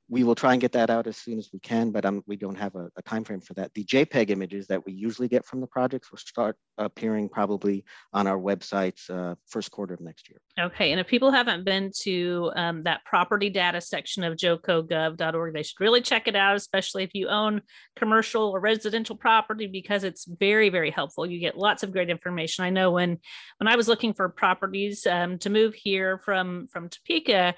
we 0.09 0.23
will 0.23 0.37
try 0.37 0.53
and 0.53 0.61
get 0.61 0.73
that 0.73 0.89
out 0.89 1.07
as 1.07 1.17
soon 1.17 1.39
as 1.39 1.51
we 1.53 1.59
can, 1.59 1.91
but 1.91 2.05
um, 2.05 2.23
we 2.27 2.37
don't 2.37 2.59
have 2.59 2.77
a, 2.77 2.89
a 2.97 3.03
time 3.03 3.25
frame 3.25 3.41
for 3.41 3.55
that. 3.55 3.75
The 3.75 3.85
JPEG 3.85 4.31
images 4.31 4.69
that 4.69 4.85
we 4.87 4.93
usually 4.93 5.27
get 5.27 5.45
from 5.45 5.61
the 5.61 5.67
projects 5.67 6.13
will 6.13 6.19
start 6.19 6.57
appearing 6.79 7.29
probably 7.29 7.85
on 8.13 8.29
our 8.29 8.39
websites 8.39 9.11
uh, 9.11 9.35
first 9.49 9.73
quarter 9.73 9.95
of 9.95 10.01
next 10.01 10.29
year. 10.29 10.41
Okay, 10.61 10.93
and 10.93 11.01
if 11.01 11.09
people 11.09 11.33
haven't 11.33 11.65
been 11.65 11.91
to 12.03 12.53
um, 12.55 12.85
that 12.85 13.05
property 13.05 13.51
data 13.51 13.81
section 13.81 14.23
of 14.23 14.37
jocogov.org, 14.37 15.55
they 15.55 15.63
should 15.65 15.81
really 15.81 16.01
check 16.01 16.29
it 16.29 16.37
out, 16.37 16.55
especially 16.55 17.03
if 17.03 17.11
you 17.13 17.29
own 17.29 17.63
commercial 17.97 18.51
or 18.51 18.61
residential 18.61 19.17
property, 19.17 19.67
because 19.67 20.05
it's 20.05 20.25
very, 20.25 20.69
very 20.69 20.91
helpful. 20.91 21.27
You 21.27 21.41
get 21.41 21.59
lots 21.59 21.83
of 21.83 21.91
great 21.91 22.11
information. 22.11 22.65
I 22.65 22.71
know 22.71 22.93
when 22.93 23.19
when 23.59 23.69
I 23.69 23.75
was 23.75 23.89
looking 23.89 24.15
for 24.15 24.29
properties 24.29 25.05
um, 25.07 25.39
to 25.39 25.51
move 25.51 25.75
here 25.75 26.19
from 26.19 26.69
from 26.69 26.89
Topeka, 26.89 27.55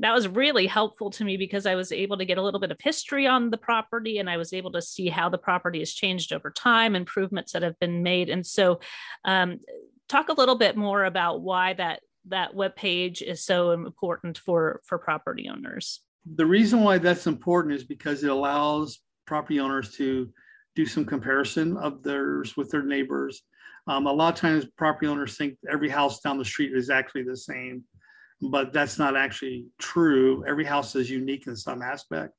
that 0.00 0.14
was 0.14 0.26
really 0.26 0.66
helpful 0.66 1.10
to 1.10 1.24
me 1.24 1.36
because 1.36 1.64
I 1.64 1.76
was 1.76 1.91
able 1.92 2.18
to 2.18 2.24
get 2.24 2.38
a 2.38 2.42
little 2.42 2.60
bit 2.60 2.70
of 2.70 2.78
history 2.80 3.26
on 3.26 3.50
the 3.50 3.56
property 3.56 4.18
and 4.18 4.28
I 4.28 4.36
was 4.36 4.52
able 4.52 4.72
to 4.72 4.82
see 4.82 5.08
how 5.08 5.28
the 5.28 5.38
property 5.38 5.80
has 5.80 5.92
changed 5.92 6.32
over 6.32 6.50
time, 6.50 6.96
improvements 6.96 7.52
that 7.52 7.62
have 7.62 7.78
been 7.78 8.02
made. 8.02 8.28
And 8.28 8.46
so, 8.46 8.80
um, 9.24 9.60
talk 10.08 10.28
a 10.28 10.34
little 10.34 10.56
bit 10.56 10.76
more 10.76 11.04
about 11.04 11.40
why 11.40 11.72
that 11.74 12.00
that 12.26 12.54
web 12.54 12.76
page 12.76 13.22
is 13.22 13.44
so 13.44 13.72
important 13.72 14.38
for 14.38 14.80
for 14.84 14.98
property 14.98 15.48
owners. 15.48 16.00
The 16.36 16.46
reason 16.46 16.82
why 16.82 16.98
that's 16.98 17.26
important 17.26 17.74
is 17.74 17.84
because 17.84 18.22
it 18.22 18.30
allows 18.30 19.00
property 19.26 19.58
owners 19.58 19.96
to 19.96 20.30
do 20.74 20.86
some 20.86 21.04
comparison 21.04 21.76
of 21.76 22.02
theirs 22.02 22.56
with 22.56 22.70
their 22.70 22.84
neighbors. 22.84 23.42
Um, 23.88 24.06
a 24.06 24.12
lot 24.12 24.34
of 24.34 24.40
times, 24.40 24.66
property 24.76 25.08
owners 25.08 25.36
think 25.36 25.56
every 25.70 25.88
house 25.88 26.20
down 26.20 26.38
the 26.38 26.44
street 26.44 26.72
is 26.72 26.90
actually 26.90 27.24
the 27.24 27.36
same 27.36 27.82
but 28.42 28.72
that's 28.72 28.98
not 28.98 29.16
actually 29.16 29.66
true. 29.78 30.44
Every 30.46 30.64
house 30.64 30.96
is 30.96 31.08
unique 31.08 31.46
in 31.46 31.56
some 31.56 31.80
aspect. 31.80 32.34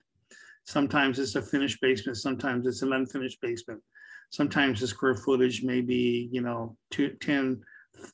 Sometimes 0.65 1.17
it's 1.17 1.35
a 1.35 1.41
finished 1.41 1.79
basement, 1.81 2.17
sometimes 2.17 2.67
it's 2.67 2.81
an 2.81 2.93
unfinished 2.93 3.41
basement. 3.41 3.81
Sometimes 4.29 4.79
the 4.79 4.87
square 4.87 5.15
footage 5.15 5.63
may 5.63 5.81
be, 5.81 6.27
you 6.31 6.41
know, 6.41 6.75
two, 6.89 7.09
10, 7.21 7.61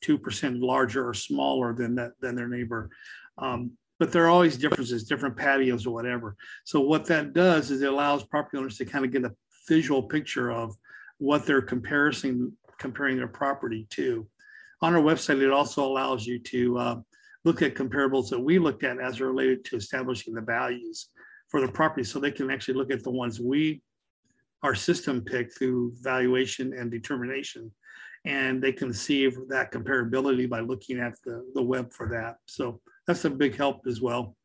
2% 0.04 0.62
larger 0.62 1.08
or 1.08 1.14
smaller 1.14 1.72
than 1.72 1.94
that 1.94 2.12
than 2.20 2.34
their 2.34 2.48
neighbor. 2.48 2.90
Um, 3.38 3.72
but 3.98 4.12
there 4.12 4.24
are 4.24 4.30
always 4.30 4.56
differences, 4.56 5.04
different 5.04 5.36
patios 5.36 5.86
or 5.86 5.94
whatever. 5.94 6.36
So 6.64 6.80
what 6.80 7.06
that 7.06 7.32
does 7.32 7.70
is 7.70 7.82
it 7.82 7.88
allows 7.88 8.24
property 8.24 8.58
owners 8.58 8.76
to 8.78 8.84
kind 8.84 9.04
of 9.04 9.12
get 9.12 9.24
a 9.24 9.34
visual 9.68 10.02
picture 10.02 10.50
of 10.50 10.76
what 11.18 11.46
they're 11.46 11.62
comparing 11.62 12.52
comparing 12.78 13.16
their 13.16 13.28
property 13.28 13.86
to. 13.90 14.26
On 14.82 14.94
our 14.94 15.02
website, 15.02 15.42
it 15.42 15.50
also 15.50 15.84
allows 15.84 16.26
you 16.26 16.38
to 16.38 16.78
uh, 16.78 16.96
look 17.44 17.62
at 17.62 17.74
comparables 17.74 18.28
that 18.30 18.40
we 18.40 18.58
looked 18.58 18.84
at 18.84 19.00
as 19.00 19.20
related 19.20 19.64
to 19.66 19.76
establishing 19.76 20.34
the 20.34 20.40
values 20.40 21.08
for 21.48 21.60
the 21.60 21.68
property. 21.68 22.04
So 22.04 22.18
they 22.18 22.30
can 22.30 22.50
actually 22.50 22.74
look 22.74 22.92
at 22.92 23.02
the 23.02 23.10
ones 23.10 23.40
we, 23.40 23.82
our 24.62 24.74
system 24.74 25.22
picked 25.22 25.56
through 25.56 25.94
valuation 26.00 26.72
and 26.74 26.90
determination. 26.90 27.72
And 28.26 28.62
they 28.62 28.72
can 28.72 28.92
see 28.92 29.26
that 29.48 29.72
comparability 29.72 30.48
by 30.48 30.60
looking 30.60 31.00
at 31.00 31.14
the, 31.24 31.42
the 31.54 31.62
web 31.62 31.90
for 31.92 32.08
that. 32.10 32.36
So 32.46 32.80
that's 33.06 33.24
a 33.24 33.30
big 33.30 33.56
help 33.56 33.80
as 33.86 34.02
well. 34.02 34.36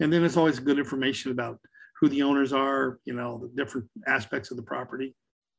And 0.00 0.12
then 0.12 0.24
it's 0.24 0.36
always 0.36 0.60
good 0.60 0.78
information 0.78 1.32
about 1.32 1.58
who 1.98 2.08
the 2.08 2.22
owners 2.22 2.52
are, 2.52 2.98
you 3.04 3.14
know, 3.14 3.38
the 3.38 3.62
different 3.62 3.88
aspects 4.06 4.50
of 4.50 4.56
the 4.56 4.62
property. 4.62 5.14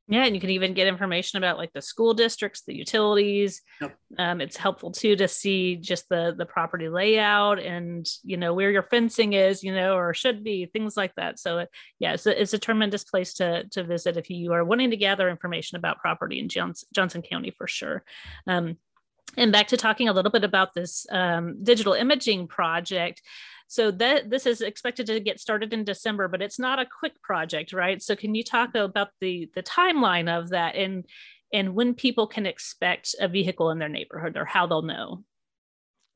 Yeah, 0.08 0.26
and 0.26 0.36
you 0.36 0.42
can 0.42 0.52
even 0.52 0.76
get 0.76 0.88
information 0.88 1.38
about 1.38 1.58
like 1.58 1.74
the 1.74 1.82
school 1.82 2.14
districts, 2.14 2.62
the 2.62 2.76
utilities. 2.76 3.64
Yep. 3.82 3.98
Um, 4.20 4.40
it's 4.40 4.56
helpful 4.56 4.92
too 4.92 5.16
to 5.16 5.28
see 5.28 5.78
just 5.78 6.08
the 6.10 6.36
the 6.38 6.46
property 6.46 6.90
layout 6.90 7.58
and 7.58 8.08
you 8.24 8.38
know 8.38 8.54
where 8.54 8.70
your 8.70 8.84
fencing 8.84 9.34
is, 9.34 9.64
you 9.64 9.74
know, 9.74 9.96
or 9.96 10.14
should 10.14 10.44
be 10.44 10.68
things 10.68 10.96
like 10.96 11.16
that. 11.16 11.40
So 11.40 11.58
it, 11.60 11.70
yeah, 11.98 12.14
it's 12.14 12.28
a, 12.28 12.40
it's 12.40 12.54
a 12.54 12.60
tremendous 12.60 13.04
place 13.04 13.34
to 13.36 13.64
to 13.70 13.84
visit 13.84 14.16
if 14.16 14.30
you 14.30 14.54
are 14.54 14.64
wanting 14.64 14.92
to 14.92 14.98
gather 14.98 15.28
information 15.28 15.76
about 15.76 16.00
property 16.00 16.40
in 16.40 16.50
Johnson, 16.50 16.88
Johnson 16.94 17.24
County 17.24 17.50
for 17.58 17.68
sure. 17.68 18.04
Um, 18.46 18.78
and 19.38 19.52
back 19.52 19.68
to 19.70 19.78
talking 19.78 20.08
a 20.08 20.14
little 20.14 20.32
bit 20.32 20.44
about 20.44 20.74
this 20.74 21.08
um, 21.12 21.64
digital 21.64 21.94
imaging 21.94 22.48
project. 22.48 23.22
So 23.68 23.92
that 23.92 24.30
this 24.30 24.46
is 24.46 24.62
expected 24.62 25.08
to 25.08 25.20
get 25.20 25.40
started 25.40 25.74
in 25.74 25.84
December, 25.84 26.28
but 26.28 26.42
it's 26.42 26.60
not 26.60 26.80
a 26.80 26.86
quick 27.00 27.22
project, 27.22 27.74
right? 27.74 28.02
So 28.02 28.16
can 28.16 28.36
you 28.36 28.44
talk 28.44 28.76
about 28.76 29.10
the 29.20 29.50
the 29.56 29.64
timeline 29.64 30.30
of 30.30 30.50
that 30.50 30.76
and 30.76 31.06
and 31.54 31.74
when 31.74 31.94
people 31.94 32.28
can 32.28 32.46
expect 32.46 33.16
a 33.20 33.28
vehicle 33.28 33.72
in 33.72 33.80
their 33.80 33.90
neighborhood 33.90 34.38
or 34.38 34.46
how 34.46 34.68
they'll 34.68 34.82
know? 34.82 35.24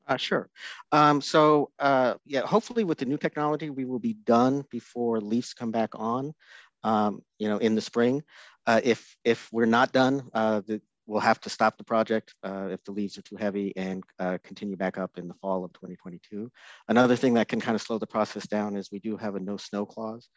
Uh, 0.06 0.16
sure. 0.16 0.48
Um, 0.92 1.20
so 1.20 1.70
uh, 1.78 2.14
yeah, 2.26 2.40
hopefully 2.40 2.84
with 2.84 2.98
the 2.98 3.04
new 3.04 3.16
technology, 3.16 3.70
we 3.70 3.84
will 3.84 4.00
be 4.00 4.14
done 4.14 4.64
before 4.70 5.20
leaves 5.20 5.54
come 5.54 5.70
back 5.70 5.90
on, 5.94 6.34
um, 6.82 7.22
you 7.38 7.48
know, 7.48 7.58
in 7.58 7.74
the 7.74 7.80
spring. 7.80 8.22
Uh, 8.66 8.80
if 8.82 9.16
if 9.24 9.48
we're 9.52 9.66
not 9.66 9.92
done, 9.92 10.28
uh, 10.34 10.60
the, 10.66 10.82
we'll 11.10 11.20
have 11.20 11.40
to 11.40 11.50
stop 11.50 11.76
the 11.76 11.82
project 11.82 12.34
uh, 12.44 12.68
if 12.70 12.84
the 12.84 12.92
leaves 12.92 13.18
are 13.18 13.22
too 13.22 13.34
heavy 13.34 13.72
and 13.76 14.04
uh, 14.20 14.38
continue 14.44 14.76
back 14.76 14.96
up 14.96 15.18
in 15.18 15.26
the 15.26 15.34
fall 15.34 15.64
of 15.64 15.72
2022. 15.72 16.50
Another 16.88 17.16
thing 17.16 17.34
that 17.34 17.48
can 17.48 17.60
kind 17.60 17.74
of 17.74 17.82
slow 17.82 17.98
the 17.98 18.06
process 18.06 18.46
down 18.46 18.76
is 18.76 18.92
we 18.92 19.00
do 19.00 19.16
have 19.16 19.34
a 19.34 19.40
no 19.40 19.56
snow 19.56 19.84
clause. 19.84 20.28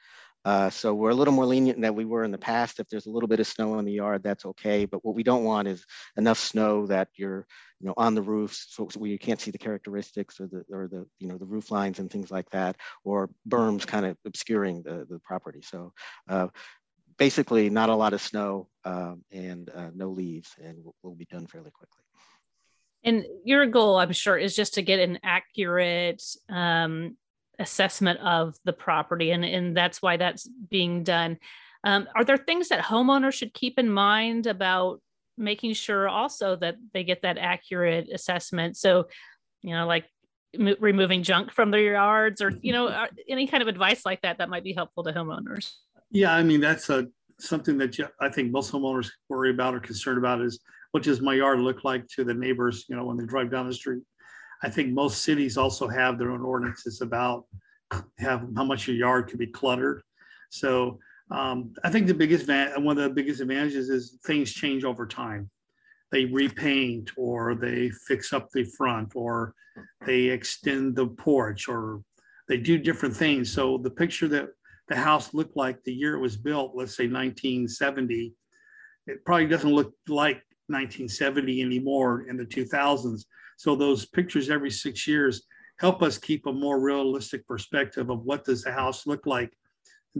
Uh, 0.45 0.71
so 0.71 0.93
we're 0.93 1.11
a 1.11 1.15
little 1.15 1.33
more 1.33 1.45
lenient 1.45 1.79
than 1.79 1.93
we 1.93 2.05
were 2.05 2.23
in 2.23 2.31
the 2.31 2.37
past. 2.39 2.79
If 2.79 2.89
there's 2.89 3.05
a 3.05 3.11
little 3.11 3.29
bit 3.29 3.39
of 3.39 3.45
snow 3.47 3.77
in 3.77 3.85
the 3.85 3.93
yard, 3.93 4.23
that's 4.23 4.45
okay. 4.45 4.85
But 4.85 5.05
what 5.05 5.15
we 5.15 5.23
don't 5.23 5.43
want 5.43 5.67
is 5.67 5.85
enough 6.17 6.39
snow 6.39 6.87
that 6.87 7.07
you're, 7.15 7.45
you 7.79 7.87
know, 7.87 7.93
on 7.95 8.15
the 8.15 8.21
roofs 8.23 8.65
so 8.71 8.89
where 8.97 9.09
you 9.09 9.19
can't 9.19 9.39
see 9.39 9.51
the 9.51 9.57
characteristics 9.57 10.41
or 10.41 10.47
the 10.47 10.65
or 10.69 10.89
the 10.89 11.05
you 11.19 11.27
know 11.27 11.37
the 11.37 11.45
roof 11.45 11.71
lines 11.71 11.99
and 11.99 12.11
things 12.11 12.29
like 12.29 12.49
that, 12.49 12.75
or 13.05 13.29
berms 13.47 13.85
kind 13.87 14.05
of 14.05 14.17
obscuring 14.25 14.81
the 14.83 15.05
the 15.09 15.19
property. 15.23 15.61
So 15.61 15.93
uh, 16.27 16.47
basically 17.17 17.69
not 17.69 17.89
a 17.89 17.95
lot 17.95 18.13
of 18.13 18.21
snow 18.21 18.67
um, 18.85 19.23
and 19.31 19.69
uh, 19.69 19.89
no 19.93 20.09
leaves, 20.09 20.55
and 20.61 20.77
we'll, 20.83 20.95
we'll 21.03 21.15
be 21.15 21.25
done 21.25 21.47
fairly 21.47 21.71
quickly. 21.71 22.03
And 23.03 23.25
your 23.43 23.65
goal, 23.65 23.97
I'm 23.97 24.13
sure, 24.13 24.37
is 24.37 24.55
just 24.55 24.75
to 24.75 24.81
get 24.81 24.99
an 24.99 25.19
accurate 25.23 26.23
um, 26.49 27.17
assessment 27.59 28.19
of 28.19 28.55
the 28.63 28.73
property, 28.73 29.31
and, 29.31 29.43
and 29.43 29.75
that's 29.75 30.01
why 30.01 30.17
that's 30.17 30.47
being 30.69 31.03
done. 31.03 31.37
Um, 31.83 32.07
are 32.15 32.23
there 32.23 32.37
things 32.37 32.69
that 32.69 32.83
homeowners 32.83 33.33
should 33.33 33.53
keep 33.53 33.77
in 33.77 33.89
mind 33.89 34.47
about 34.47 35.01
making 35.37 35.73
sure 35.73 36.07
also 36.07 36.55
that 36.57 36.75
they 36.93 37.03
get 37.03 37.23
that 37.23 37.37
accurate 37.37 38.09
assessment? 38.13 38.77
So, 38.77 39.07
you 39.61 39.71
know, 39.71 39.85
like 39.85 40.05
m- 40.57 40.77
removing 40.79 41.23
junk 41.23 41.51
from 41.51 41.71
their 41.71 41.81
yards, 41.81 42.41
or 42.41 42.51
you 42.61 42.71
know, 42.71 42.87
uh, 42.87 43.07
any 43.27 43.47
kind 43.47 43.61
of 43.61 43.67
advice 43.67 44.05
like 44.05 44.21
that 44.21 44.37
that 44.37 44.49
might 44.49 44.63
be 44.63 44.73
helpful 44.73 45.03
to 45.03 45.11
homeowners. 45.11 45.73
Yeah, 46.13 46.33
I 46.33 46.43
mean 46.43 46.61
that's 46.61 46.89
a 46.89 47.07
something 47.39 47.77
that 47.79 47.97
you, 47.97 48.07
I 48.21 48.29
think 48.29 48.51
most 48.51 48.71
homeowners 48.71 49.09
worry 49.29 49.49
about 49.49 49.73
or 49.73 49.79
concerned 49.79 50.19
about 50.19 50.41
is 50.41 50.59
what 50.91 51.03
does 51.03 51.19
my 51.19 51.33
yard 51.33 51.59
look 51.59 51.83
like 51.83 52.07
to 52.09 52.23
the 52.23 52.33
neighbors, 52.33 52.85
you 52.87 52.95
know, 52.95 53.03
when 53.03 53.17
they 53.17 53.25
drive 53.25 53.51
down 53.51 53.67
the 53.67 53.73
street. 53.73 54.03
I 54.61 54.69
think 54.69 54.93
most 54.93 55.23
cities 55.23 55.57
also 55.57 55.87
have 55.87 56.17
their 56.17 56.31
own 56.31 56.41
ordinances 56.41 57.01
about 57.01 57.45
have 58.19 58.47
how 58.55 58.63
much 58.63 58.87
your 58.87 58.95
yard 58.95 59.27
can 59.27 59.39
be 59.39 59.47
cluttered. 59.47 60.03
So 60.51 60.99
um, 61.31 61.73
I 61.83 61.89
think 61.89 62.05
the 62.05 62.13
biggest 62.13 62.47
one 62.47 62.97
of 62.97 63.03
the 63.03 63.09
biggest 63.09 63.41
advantages 63.41 63.89
is 63.89 64.19
things 64.25 64.53
change 64.53 64.83
over 64.83 65.07
time. 65.07 65.49
They 66.11 66.25
repaint 66.25 67.11
or 67.17 67.55
they 67.55 67.89
fix 68.07 68.33
up 68.33 68.51
the 68.51 68.63
front 68.63 69.13
or 69.15 69.55
they 70.05 70.25
extend 70.25 70.95
the 70.95 71.07
porch 71.07 71.67
or 71.67 72.03
they 72.47 72.57
do 72.57 72.77
different 72.77 73.15
things. 73.15 73.51
So 73.51 73.79
the 73.79 73.89
picture 73.89 74.27
that 74.27 74.49
the 74.87 74.95
house 74.95 75.33
looked 75.33 75.55
like 75.55 75.83
the 75.83 75.93
year 75.93 76.15
it 76.15 76.19
was 76.19 76.37
built, 76.37 76.73
let's 76.75 76.95
say 76.95 77.03
1970, 77.03 78.33
it 79.07 79.25
probably 79.25 79.47
doesn't 79.47 79.73
look 79.73 79.93
like 80.07 80.43
1970 80.67 81.61
anymore 81.61 82.25
in 82.29 82.37
the 82.37 82.45
2000s. 82.45 83.25
So 83.57 83.75
those 83.75 84.05
pictures 84.05 84.49
every 84.49 84.71
six 84.71 85.07
years 85.07 85.43
help 85.79 86.01
us 86.01 86.17
keep 86.17 86.45
a 86.45 86.53
more 86.53 86.79
realistic 86.79 87.47
perspective 87.47 88.09
of 88.09 88.23
what 88.23 88.45
does 88.45 88.63
the 88.63 88.71
house 88.71 89.05
look 89.07 89.25
like 89.25 89.51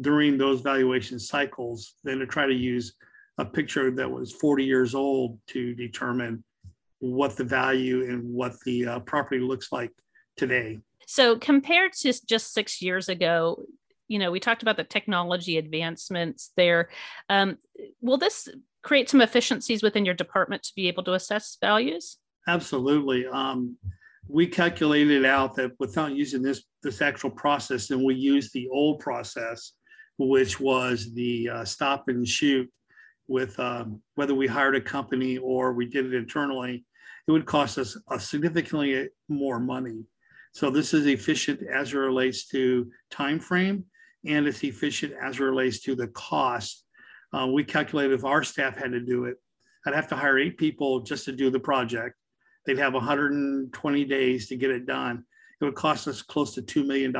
during 0.01 0.37
those 0.37 0.61
valuation 0.61 1.19
cycles 1.19 1.95
than 2.03 2.19
to 2.19 2.25
try 2.25 2.45
to 2.45 2.53
use 2.53 2.95
a 3.37 3.45
picture 3.45 3.91
that 3.91 4.09
was 4.09 4.31
40 4.33 4.63
years 4.63 4.95
old 4.95 5.39
to 5.47 5.73
determine 5.75 6.43
what 6.99 7.35
the 7.35 7.43
value 7.43 8.09
and 8.09 8.23
what 8.23 8.59
the 8.65 8.85
uh, 8.85 8.99
property 9.01 9.39
looks 9.39 9.71
like 9.71 9.91
today. 10.37 10.79
So 11.05 11.37
compared 11.37 11.93
to 11.93 12.13
just 12.25 12.53
six 12.53 12.81
years 12.81 13.09
ago, 13.09 13.63
you 14.07 14.19
know, 14.19 14.31
we 14.31 14.39
talked 14.39 14.61
about 14.61 14.77
the 14.77 14.83
technology 14.83 15.57
advancements 15.57 16.51
there. 16.55 16.89
Um, 17.29 17.57
will 18.01 18.17
this 18.17 18.49
create 18.81 19.09
some 19.09 19.21
efficiencies 19.21 19.81
within 19.81 20.05
your 20.05 20.13
department 20.13 20.63
to 20.63 20.73
be 20.75 20.87
able 20.87 21.03
to 21.03 21.13
assess 21.13 21.57
values? 21.59 22.17
Absolutely. 22.47 23.25
Um, 23.27 23.77
we 24.27 24.47
calculated 24.47 25.25
out 25.25 25.55
that 25.55 25.71
without 25.79 26.13
using 26.15 26.41
this 26.41 26.63
this 26.81 27.01
actual 27.01 27.29
process, 27.29 27.89
and 27.91 28.03
we 28.03 28.15
used 28.15 28.53
the 28.53 28.67
old 28.69 28.99
process, 28.99 29.73
which 30.17 30.59
was 30.59 31.13
the 31.13 31.49
uh, 31.49 31.65
stop 31.65 32.07
and 32.07 32.27
shoot 32.27 32.69
with 33.27 33.57
um, 33.59 34.01
whether 34.15 34.35
we 34.35 34.47
hired 34.47 34.75
a 34.75 34.81
company 34.81 35.37
or 35.37 35.73
we 35.73 35.85
did 35.85 36.05
it 36.05 36.13
internally, 36.13 36.85
it 37.27 37.31
would 37.31 37.45
cost 37.45 37.77
us 37.77 37.97
a 38.11 38.19
significantly 38.19 39.09
more 39.29 39.59
money. 39.59 40.03
So 40.53 40.69
this 40.69 40.93
is 40.93 41.07
efficient 41.07 41.61
as 41.63 41.93
it 41.93 41.97
relates 41.97 42.47
to 42.49 42.91
time 43.09 43.39
frame 43.39 43.85
and 44.25 44.47
it's 44.47 44.63
efficient 44.63 45.13
as 45.21 45.35
it 45.35 45.43
relates 45.43 45.79
to 45.81 45.95
the 45.95 46.07
cost. 46.07 46.85
Uh, 47.33 47.47
we 47.47 47.63
calculated 47.63 48.13
if 48.13 48.25
our 48.25 48.43
staff 48.43 48.77
had 48.77 48.91
to 48.91 48.99
do 48.99 49.25
it, 49.25 49.37
I'd 49.85 49.95
have 49.95 50.07
to 50.09 50.15
hire 50.15 50.39
eight 50.39 50.57
people 50.57 51.01
just 51.01 51.25
to 51.25 51.31
do 51.31 51.49
the 51.49 51.59
project. 51.59 52.15
They'd 52.65 52.77
have 52.77 52.93
120 52.93 54.05
days 54.05 54.47
to 54.47 54.55
get 54.55 54.71
it 54.71 54.85
done. 54.85 55.25
It 55.59 55.65
would 55.65 55.75
cost 55.75 56.07
us 56.07 56.21
close 56.21 56.53
to 56.55 56.61
$2 56.61 56.85
million. 56.85 57.13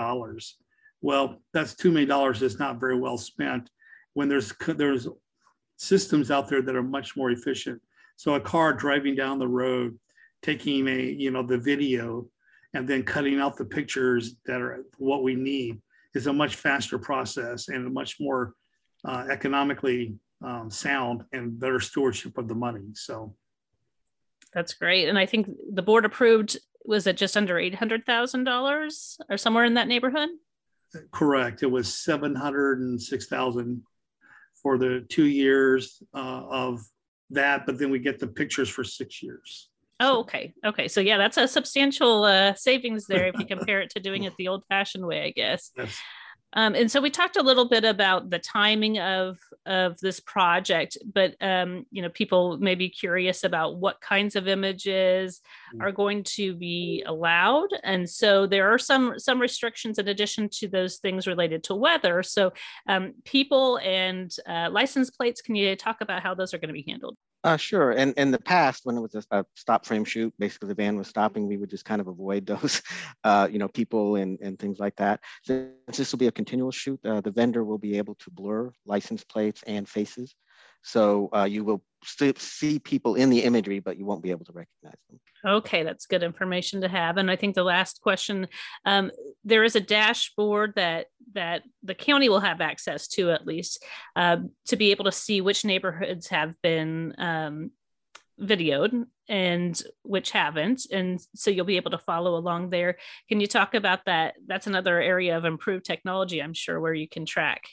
Well, 1.01 1.41
that's 1.53 1.75
$2 1.75 1.91
million 1.91 2.33
that's 2.39 2.59
not 2.59 2.79
very 2.79 2.97
well 2.97 3.17
spent 3.17 3.69
when 4.13 4.29
there's, 4.29 4.53
there's 4.67 5.07
systems 5.77 6.31
out 6.31 6.47
there 6.47 6.61
that 6.61 6.75
are 6.75 6.83
much 6.83 7.17
more 7.17 7.31
efficient. 7.31 7.81
So 8.15 8.35
a 8.35 8.39
car 8.39 8.73
driving 8.73 9.15
down 9.15 9.39
the 9.39 9.47
road, 9.47 9.97
taking 10.41 10.87
a, 10.87 11.01
you 11.01 11.31
know, 11.31 11.43
the 11.43 11.57
video 11.57 12.27
and 12.73 12.87
then 12.87 13.03
cutting 13.03 13.39
out 13.39 13.57
the 13.57 13.65
pictures 13.65 14.35
that 14.45 14.61
are 14.61 14.85
what 14.97 15.23
we 15.23 15.35
need 15.35 15.81
is 16.13 16.27
a 16.27 16.33
much 16.33 16.55
faster 16.55 16.97
process 16.97 17.69
and 17.69 17.87
a 17.87 17.89
much 17.89 18.17
more 18.19 18.53
uh, 19.05 19.25
economically 19.29 20.15
um, 20.43 20.69
sound 20.69 21.23
and 21.31 21.59
better 21.59 21.79
stewardship 21.79 22.37
of 22.37 22.47
the 22.47 22.55
money. 22.55 22.85
So 22.93 23.35
that's 24.53 24.73
great. 24.73 25.09
And 25.09 25.17
I 25.17 25.25
think 25.25 25.49
the 25.73 25.81
board 25.81 26.05
approved 26.05 26.57
was 26.85 27.07
it 27.07 27.17
just 27.17 27.37
under 27.37 27.57
eight 27.57 27.75
hundred 27.75 28.05
thousand 28.05 28.43
dollars 28.43 29.17
or 29.29 29.37
somewhere 29.37 29.65
in 29.65 29.75
that 29.75 29.87
neighborhood? 29.87 30.29
Correct. 31.11 31.63
It 31.63 31.71
was 31.71 31.93
seven 31.93 32.35
hundred 32.35 32.79
and 32.79 33.01
six 33.01 33.27
thousand 33.27 33.83
for 34.61 34.77
the 34.77 35.05
two 35.09 35.25
years 35.25 36.01
uh, 36.13 36.43
of 36.49 36.81
that, 37.31 37.65
but 37.65 37.79
then 37.79 37.89
we 37.89 37.99
get 37.99 38.19
the 38.19 38.27
pictures 38.27 38.69
for 38.69 38.83
six 38.83 39.23
years. 39.23 39.69
Oh, 39.99 40.19
okay. 40.21 40.53
Okay. 40.65 40.87
So 40.87 41.01
yeah, 41.01 41.17
that's 41.17 41.37
a 41.37 41.47
substantial 41.47 42.23
uh, 42.23 42.53
savings 42.55 43.05
there 43.05 43.27
if 43.27 43.35
you 43.37 43.45
compare 43.45 43.81
it 43.81 43.91
to 43.91 43.99
doing 43.99 44.23
it 44.23 44.33
the 44.37 44.47
old-fashioned 44.47 45.05
way, 45.05 45.23
I 45.23 45.31
guess. 45.31 45.71
Yes. 45.83 45.97
Um, 46.55 46.75
and 46.75 46.89
so 46.89 47.01
we 47.01 47.09
talked 47.09 47.35
a 47.35 47.41
little 47.41 47.67
bit 47.67 47.83
about 47.83 48.29
the 48.29 48.39
timing 48.39 48.99
of 48.99 49.39
of 49.65 49.99
this 50.01 50.19
project, 50.19 50.97
but 51.11 51.35
um, 51.41 51.85
you 51.89 52.01
know, 52.01 52.09
people 52.09 52.57
may 52.59 52.75
be 52.75 52.89
curious 52.89 53.43
about 53.43 53.77
what 53.77 54.01
kinds 54.01 54.35
of 54.35 54.47
images 54.47 55.41
mm. 55.75 55.81
are 55.81 55.91
going 55.91 56.23
to 56.23 56.53
be 56.53 57.03
allowed, 57.07 57.69
and 57.83 58.07
so 58.07 58.45
there 58.45 58.71
are 58.71 58.77
some 58.77 59.17
some 59.17 59.41
restrictions 59.41 59.97
in 59.97 60.07
addition 60.07 60.47
to 60.49 60.67
those 60.67 60.97
things 60.97 61.25
related 61.25 61.63
to 61.65 61.75
weather. 61.75 62.21
So, 62.21 62.53
um, 62.87 63.15
people 63.25 63.77
and 63.77 64.31
uh, 64.47 64.69
license 64.71 65.09
plates. 65.09 65.41
Can 65.41 65.55
you 65.55 65.75
talk 65.75 66.01
about 66.01 66.21
how 66.21 66.35
those 66.35 66.53
are 66.53 66.59
going 66.59 66.69
to 66.69 66.73
be 66.73 66.85
handled? 66.87 67.17
Uh, 67.43 67.57
sure. 67.57 67.91
And 67.91 68.13
in 68.15 68.31
the 68.31 68.39
past, 68.39 68.85
when 68.85 68.97
it 68.97 69.01
was 69.01 69.15
a, 69.15 69.23
a, 69.31 69.45
stop 69.55 69.85
frame 69.85 70.05
shoot, 70.05 70.33
basically 70.39 70.69
the 70.69 70.75
van 70.75 70.95
was 70.95 71.09
stopping, 71.09 71.45
we 71.45 71.57
would 71.57 71.69
just 71.69 71.83
kind 71.83 71.99
of 71.99 72.07
avoid 72.07 72.45
those, 72.47 72.81
uh, 73.23 73.49
you 73.51 73.59
know, 73.59 73.67
people 73.67 74.15
and, 74.15 74.39
and 74.41 74.57
things 74.57 74.79
like 74.79 74.95
that. 74.95 75.19
Since 75.43 75.97
this 75.97 76.11
will 76.11 76.19
be 76.19 76.27
a 76.27 76.31
continual 76.31 76.71
shoot, 76.71 76.99
uh, 77.05 77.19
the 77.19 77.31
vendor 77.31 77.65
will 77.65 77.77
be 77.77 77.97
able 77.97 78.15
to 78.15 78.31
blur 78.31 78.71
license 78.85 79.23
plates 79.25 79.61
and 79.67 79.87
faces. 79.87 80.35
So 80.83 81.29
uh, 81.35 81.43
you 81.43 81.63
will 81.63 81.83
see 82.05 82.79
people 82.79 83.15
in 83.15 83.29
the 83.29 83.43
imagery, 83.43 83.79
but 83.79 83.97
you 83.97 84.05
won't 84.05 84.23
be 84.23 84.31
able 84.31 84.45
to 84.45 84.53
recognize 84.53 84.99
them. 85.09 85.19
Okay, 85.45 85.83
that's 85.83 86.05
good 86.05 86.23
information 86.23 86.81
to 86.81 86.87
have. 86.87 87.17
And 87.17 87.29
I 87.29 87.35
think 87.35 87.55
the 87.55 87.63
last 87.63 88.01
question, 88.01 88.47
um, 88.85 89.11
there 89.43 89.63
is 89.63 89.75
a 89.75 89.81
dashboard 89.81 90.73
that 90.75 91.07
that 91.33 91.63
the 91.81 91.95
county 91.95 92.29
will 92.29 92.39
have 92.39 92.61
access 92.61 93.07
to 93.07 93.31
at 93.31 93.45
least 93.45 93.83
uh, 94.15 94.37
to 94.67 94.75
be 94.75 94.91
able 94.91 95.05
to 95.05 95.11
see 95.11 95.41
which 95.41 95.65
neighborhoods 95.65 96.27
have 96.27 96.53
been 96.61 97.13
um, 97.17 97.71
videoed 98.39 99.05
and 99.29 99.81
which 100.03 100.31
haven't 100.31 100.85
and 100.91 101.21
so 101.33 101.49
you'll 101.49 101.65
be 101.65 101.77
able 101.77 101.91
to 101.91 101.97
follow 101.97 102.35
along 102.35 102.69
there 102.69 102.97
can 103.29 103.39
you 103.39 103.47
talk 103.47 103.73
about 103.73 104.03
that 104.05 104.33
that's 104.47 104.67
another 104.67 104.99
area 104.99 105.37
of 105.37 105.45
improved 105.45 105.85
technology 105.85 106.41
i'm 106.41 106.53
sure 106.53 106.79
where 106.79 106.93
you 106.93 107.07
can 107.07 107.25
track 107.25 107.63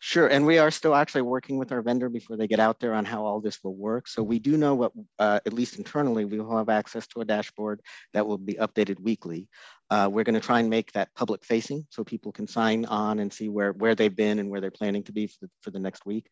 Sure, 0.00 0.28
and 0.28 0.46
we 0.46 0.58
are 0.58 0.70
still 0.70 0.94
actually 0.94 1.22
working 1.22 1.58
with 1.58 1.72
our 1.72 1.82
vendor 1.82 2.08
before 2.08 2.36
they 2.36 2.46
get 2.46 2.60
out 2.60 2.78
there 2.78 2.94
on 2.94 3.04
how 3.04 3.24
all 3.24 3.40
this 3.40 3.58
will 3.64 3.74
work. 3.74 4.06
So 4.06 4.22
we 4.22 4.38
do 4.38 4.56
know 4.56 4.76
what, 4.76 4.92
uh, 5.18 5.40
at 5.44 5.52
least 5.52 5.76
internally, 5.76 6.24
we 6.24 6.38
will 6.38 6.56
have 6.56 6.68
access 6.68 7.08
to 7.08 7.20
a 7.20 7.24
dashboard 7.24 7.80
that 8.14 8.24
will 8.24 8.38
be 8.38 8.54
updated 8.54 9.00
weekly. 9.00 9.48
Uh, 9.90 10.08
we're 10.10 10.22
going 10.22 10.36
to 10.36 10.40
try 10.40 10.60
and 10.60 10.70
make 10.70 10.92
that 10.92 11.12
public 11.16 11.44
facing 11.44 11.84
so 11.90 12.04
people 12.04 12.30
can 12.30 12.46
sign 12.46 12.84
on 12.84 13.18
and 13.18 13.32
see 13.32 13.48
where, 13.48 13.72
where 13.72 13.96
they've 13.96 14.14
been 14.14 14.38
and 14.38 14.48
where 14.50 14.60
they're 14.60 14.70
planning 14.70 15.02
to 15.02 15.12
be 15.12 15.26
for 15.26 15.38
the, 15.42 15.50
for 15.62 15.70
the 15.72 15.80
next 15.80 16.06
week. 16.06 16.28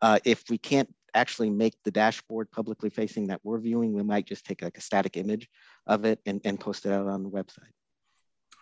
Uh, 0.00 0.18
if 0.24 0.44
we 0.48 0.56
can't 0.56 0.88
actually 1.12 1.50
make 1.50 1.74
the 1.84 1.90
dashboard 1.90 2.50
publicly 2.50 2.88
facing 2.88 3.26
that 3.26 3.40
we're 3.42 3.58
viewing, 3.58 3.92
we 3.92 4.02
might 4.02 4.24
just 4.24 4.46
take 4.46 4.62
like 4.62 4.78
a 4.78 4.80
static 4.80 5.18
image 5.18 5.46
of 5.86 6.06
it 6.06 6.20
and, 6.24 6.40
and 6.44 6.58
post 6.58 6.86
it 6.86 6.92
out 6.92 7.06
on 7.06 7.22
the 7.22 7.30
website. 7.30 7.74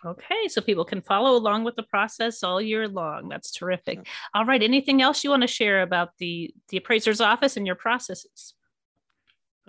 Okay, 0.05 0.47
so 0.49 0.61
people 0.61 0.85
can 0.85 1.03
follow 1.03 1.37
along 1.37 1.65
with 1.65 1.75
the 1.75 1.83
process 1.83 2.45
all 2.45 2.63
year 2.63 2.87
long. 2.87 3.29
That's 3.29 3.51
terrific. 3.51 4.07
All 4.33 4.45
right, 4.45 4.63
anything 4.63 5.03
else 5.03 5.25
you 5.25 5.31
want 5.31 5.43
to 5.43 5.49
share 5.49 5.83
about 5.83 6.11
the 6.19 6.55
the 6.69 6.77
appraiser's 6.77 7.21
office 7.21 7.57
and 7.57 7.67
your 7.67 7.75
processes? 7.75 8.55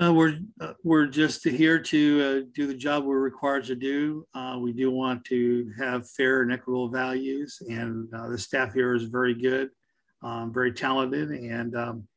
Uh, 0.02 0.14
we're 0.14 0.38
uh, 0.62 0.74
we're 0.84 1.08
just 1.08 1.44
here 1.44 1.80
to 1.80 2.22
uh, 2.22 2.50
do 2.54 2.68
the 2.68 2.76
job 2.76 3.04
we're 3.04 3.20
required 3.20 3.66
to 3.66 3.76
do. 3.76 4.26
Uh, 4.34 4.58
we 4.60 4.72
do 4.72 4.92
want 4.92 5.26
to 5.26 5.72
have 5.78 6.10
fair 6.10 6.42
and 6.42 6.54
equitable 6.54 6.90
values, 6.90 7.62
and 7.68 8.08
uh, 8.14 8.30
the 8.30 8.38
staff 8.38 8.72
here 8.74 8.94
is 8.94 9.04
very 9.04 9.34
good, 9.34 9.70
um, 10.22 10.54
very 10.54 10.72
talented, 10.72 11.32
and 11.32 11.76
um, 11.76 12.08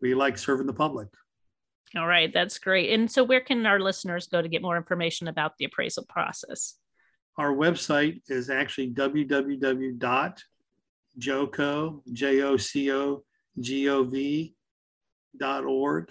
we 0.00 0.14
like 0.14 0.38
serving 0.38 0.66
the 0.66 0.72
public. 0.72 1.08
All 1.96 2.06
right, 2.06 2.32
that's 2.32 2.58
great. 2.58 2.92
And 2.92 3.10
so, 3.10 3.22
where 3.22 3.40
can 3.40 3.66
our 3.66 3.80
listeners 3.80 4.26
go 4.26 4.40
to 4.40 4.48
get 4.48 4.62
more 4.62 4.76
information 4.76 5.28
about 5.28 5.58
the 5.58 5.66
appraisal 5.66 6.06
process? 6.08 6.76
Our 7.40 7.52
website 7.54 8.20
is 8.28 8.50
actually 8.50 8.90
www.joco, 8.90 10.02
J-O-C-O-G-O-V 12.12 13.24
dot 15.38 15.64
org. 15.64 16.10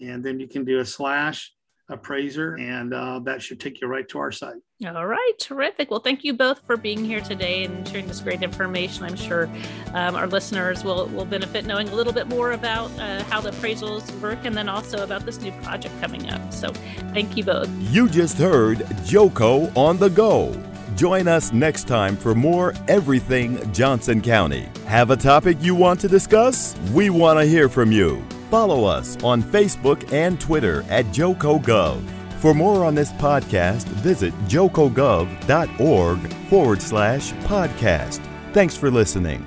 And 0.00 0.24
then 0.24 0.40
you 0.40 0.48
can 0.48 0.64
do 0.64 0.80
a 0.80 0.84
slash 0.84 1.54
appraiser, 1.90 2.54
and 2.56 2.94
uh, 2.94 3.18
that 3.20 3.42
should 3.42 3.60
take 3.60 3.80
you 3.80 3.86
right 3.86 4.08
to 4.08 4.18
our 4.18 4.32
site. 4.32 4.56
All 4.86 5.06
right, 5.06 5.32
terrific. 5.38 5.90
Well, 5.90 6.00
thank 6.00 6.24
you 6.24 6.32
both 6.32 6.60
for 6.66 6.76
being 6.76 7.04
here 7.04 7.20
today 7.20 7.64
and 7.64 7.86
sharing 7.86 8.06
this 8.06 8.20
great 8.20 8.42
information. 8.42 9.04
I'm 9.04 9.16
sure 9.16 9.50
um, 9.92 10.14
our 10.14 10.26
listeners 10.26 10.84
will, 10.84 11.06
will 11.08 11.26
benefit 11.26 11.66
knowing 11.66 11.88
a 11.90 11.94
little 11.94 12.14
bit 12.14 12.28
more 12.28 12.52
about 12.52 12.90
uh, 12.98 13.22
how 13.24 13.40
the 13.40 13.50
appraisals 13.50 14.10
work 14.20 14.38
and 14.44 14.56
then 14.56 14.68
also 14.68 15.02
about 15.02 15.26
this 15.26 15.40
new 15.40 15.52
project 15.62 15.94
coming 16.00 16.30
up. 16.30 16.52
So, 16.52 16.72
thank 17.12 17.36
you 17.36 17.44
both. 17.44 17.68
You 17.78 18.08
just 18.08 18.38
heard 18.38 18.78
Joco 19.04 19.74
on 19.76 19.98
the 19.98 20.08
go. 20.08 20.54
Join 20.96 21.28
us 21.28 21.52
next 21.52 21.84
time 21.84 22.16
for 22.16 22.34
more 22.34 22.74
Everything 22.88 23.72
Johnson 23.72 24.20
County. 24.20 24.68
Have 24.86 25.10
a 25.10 25.16
topic 25.16 25.56
you 25.60 25.74
want 25.74 26.00
to 26.00 26.08
discuss? 26.08 26.76
We 26.92 27.10
want 27.10 27.38
to 27.38 27.46
hear 27.46 27.68
from 27.68 27.92
you. 27.92 28.24
Follow 28.50 28.84
us 28.84 29.22
on 29.22 29.42
Facebook 29.42 30.12
and 30.12 30.40
Twitter 30.40 30.84
at 30.88 31.06
JocoGov. 31.06 32.02
For 32.40 32.52
more 32.54 32.84
on 32.84 32.94
this 32.94 33.12
podcast, 33.12 33.84
visit 34.02 34.34
jocogov.org 34.48 36.32
forward 36.48 36.82
slash 36.82 37.32
podcast. 37.32 38.20
Thanks 38.52 38.76
for 38.76 38.90
listening. 38.90 39.46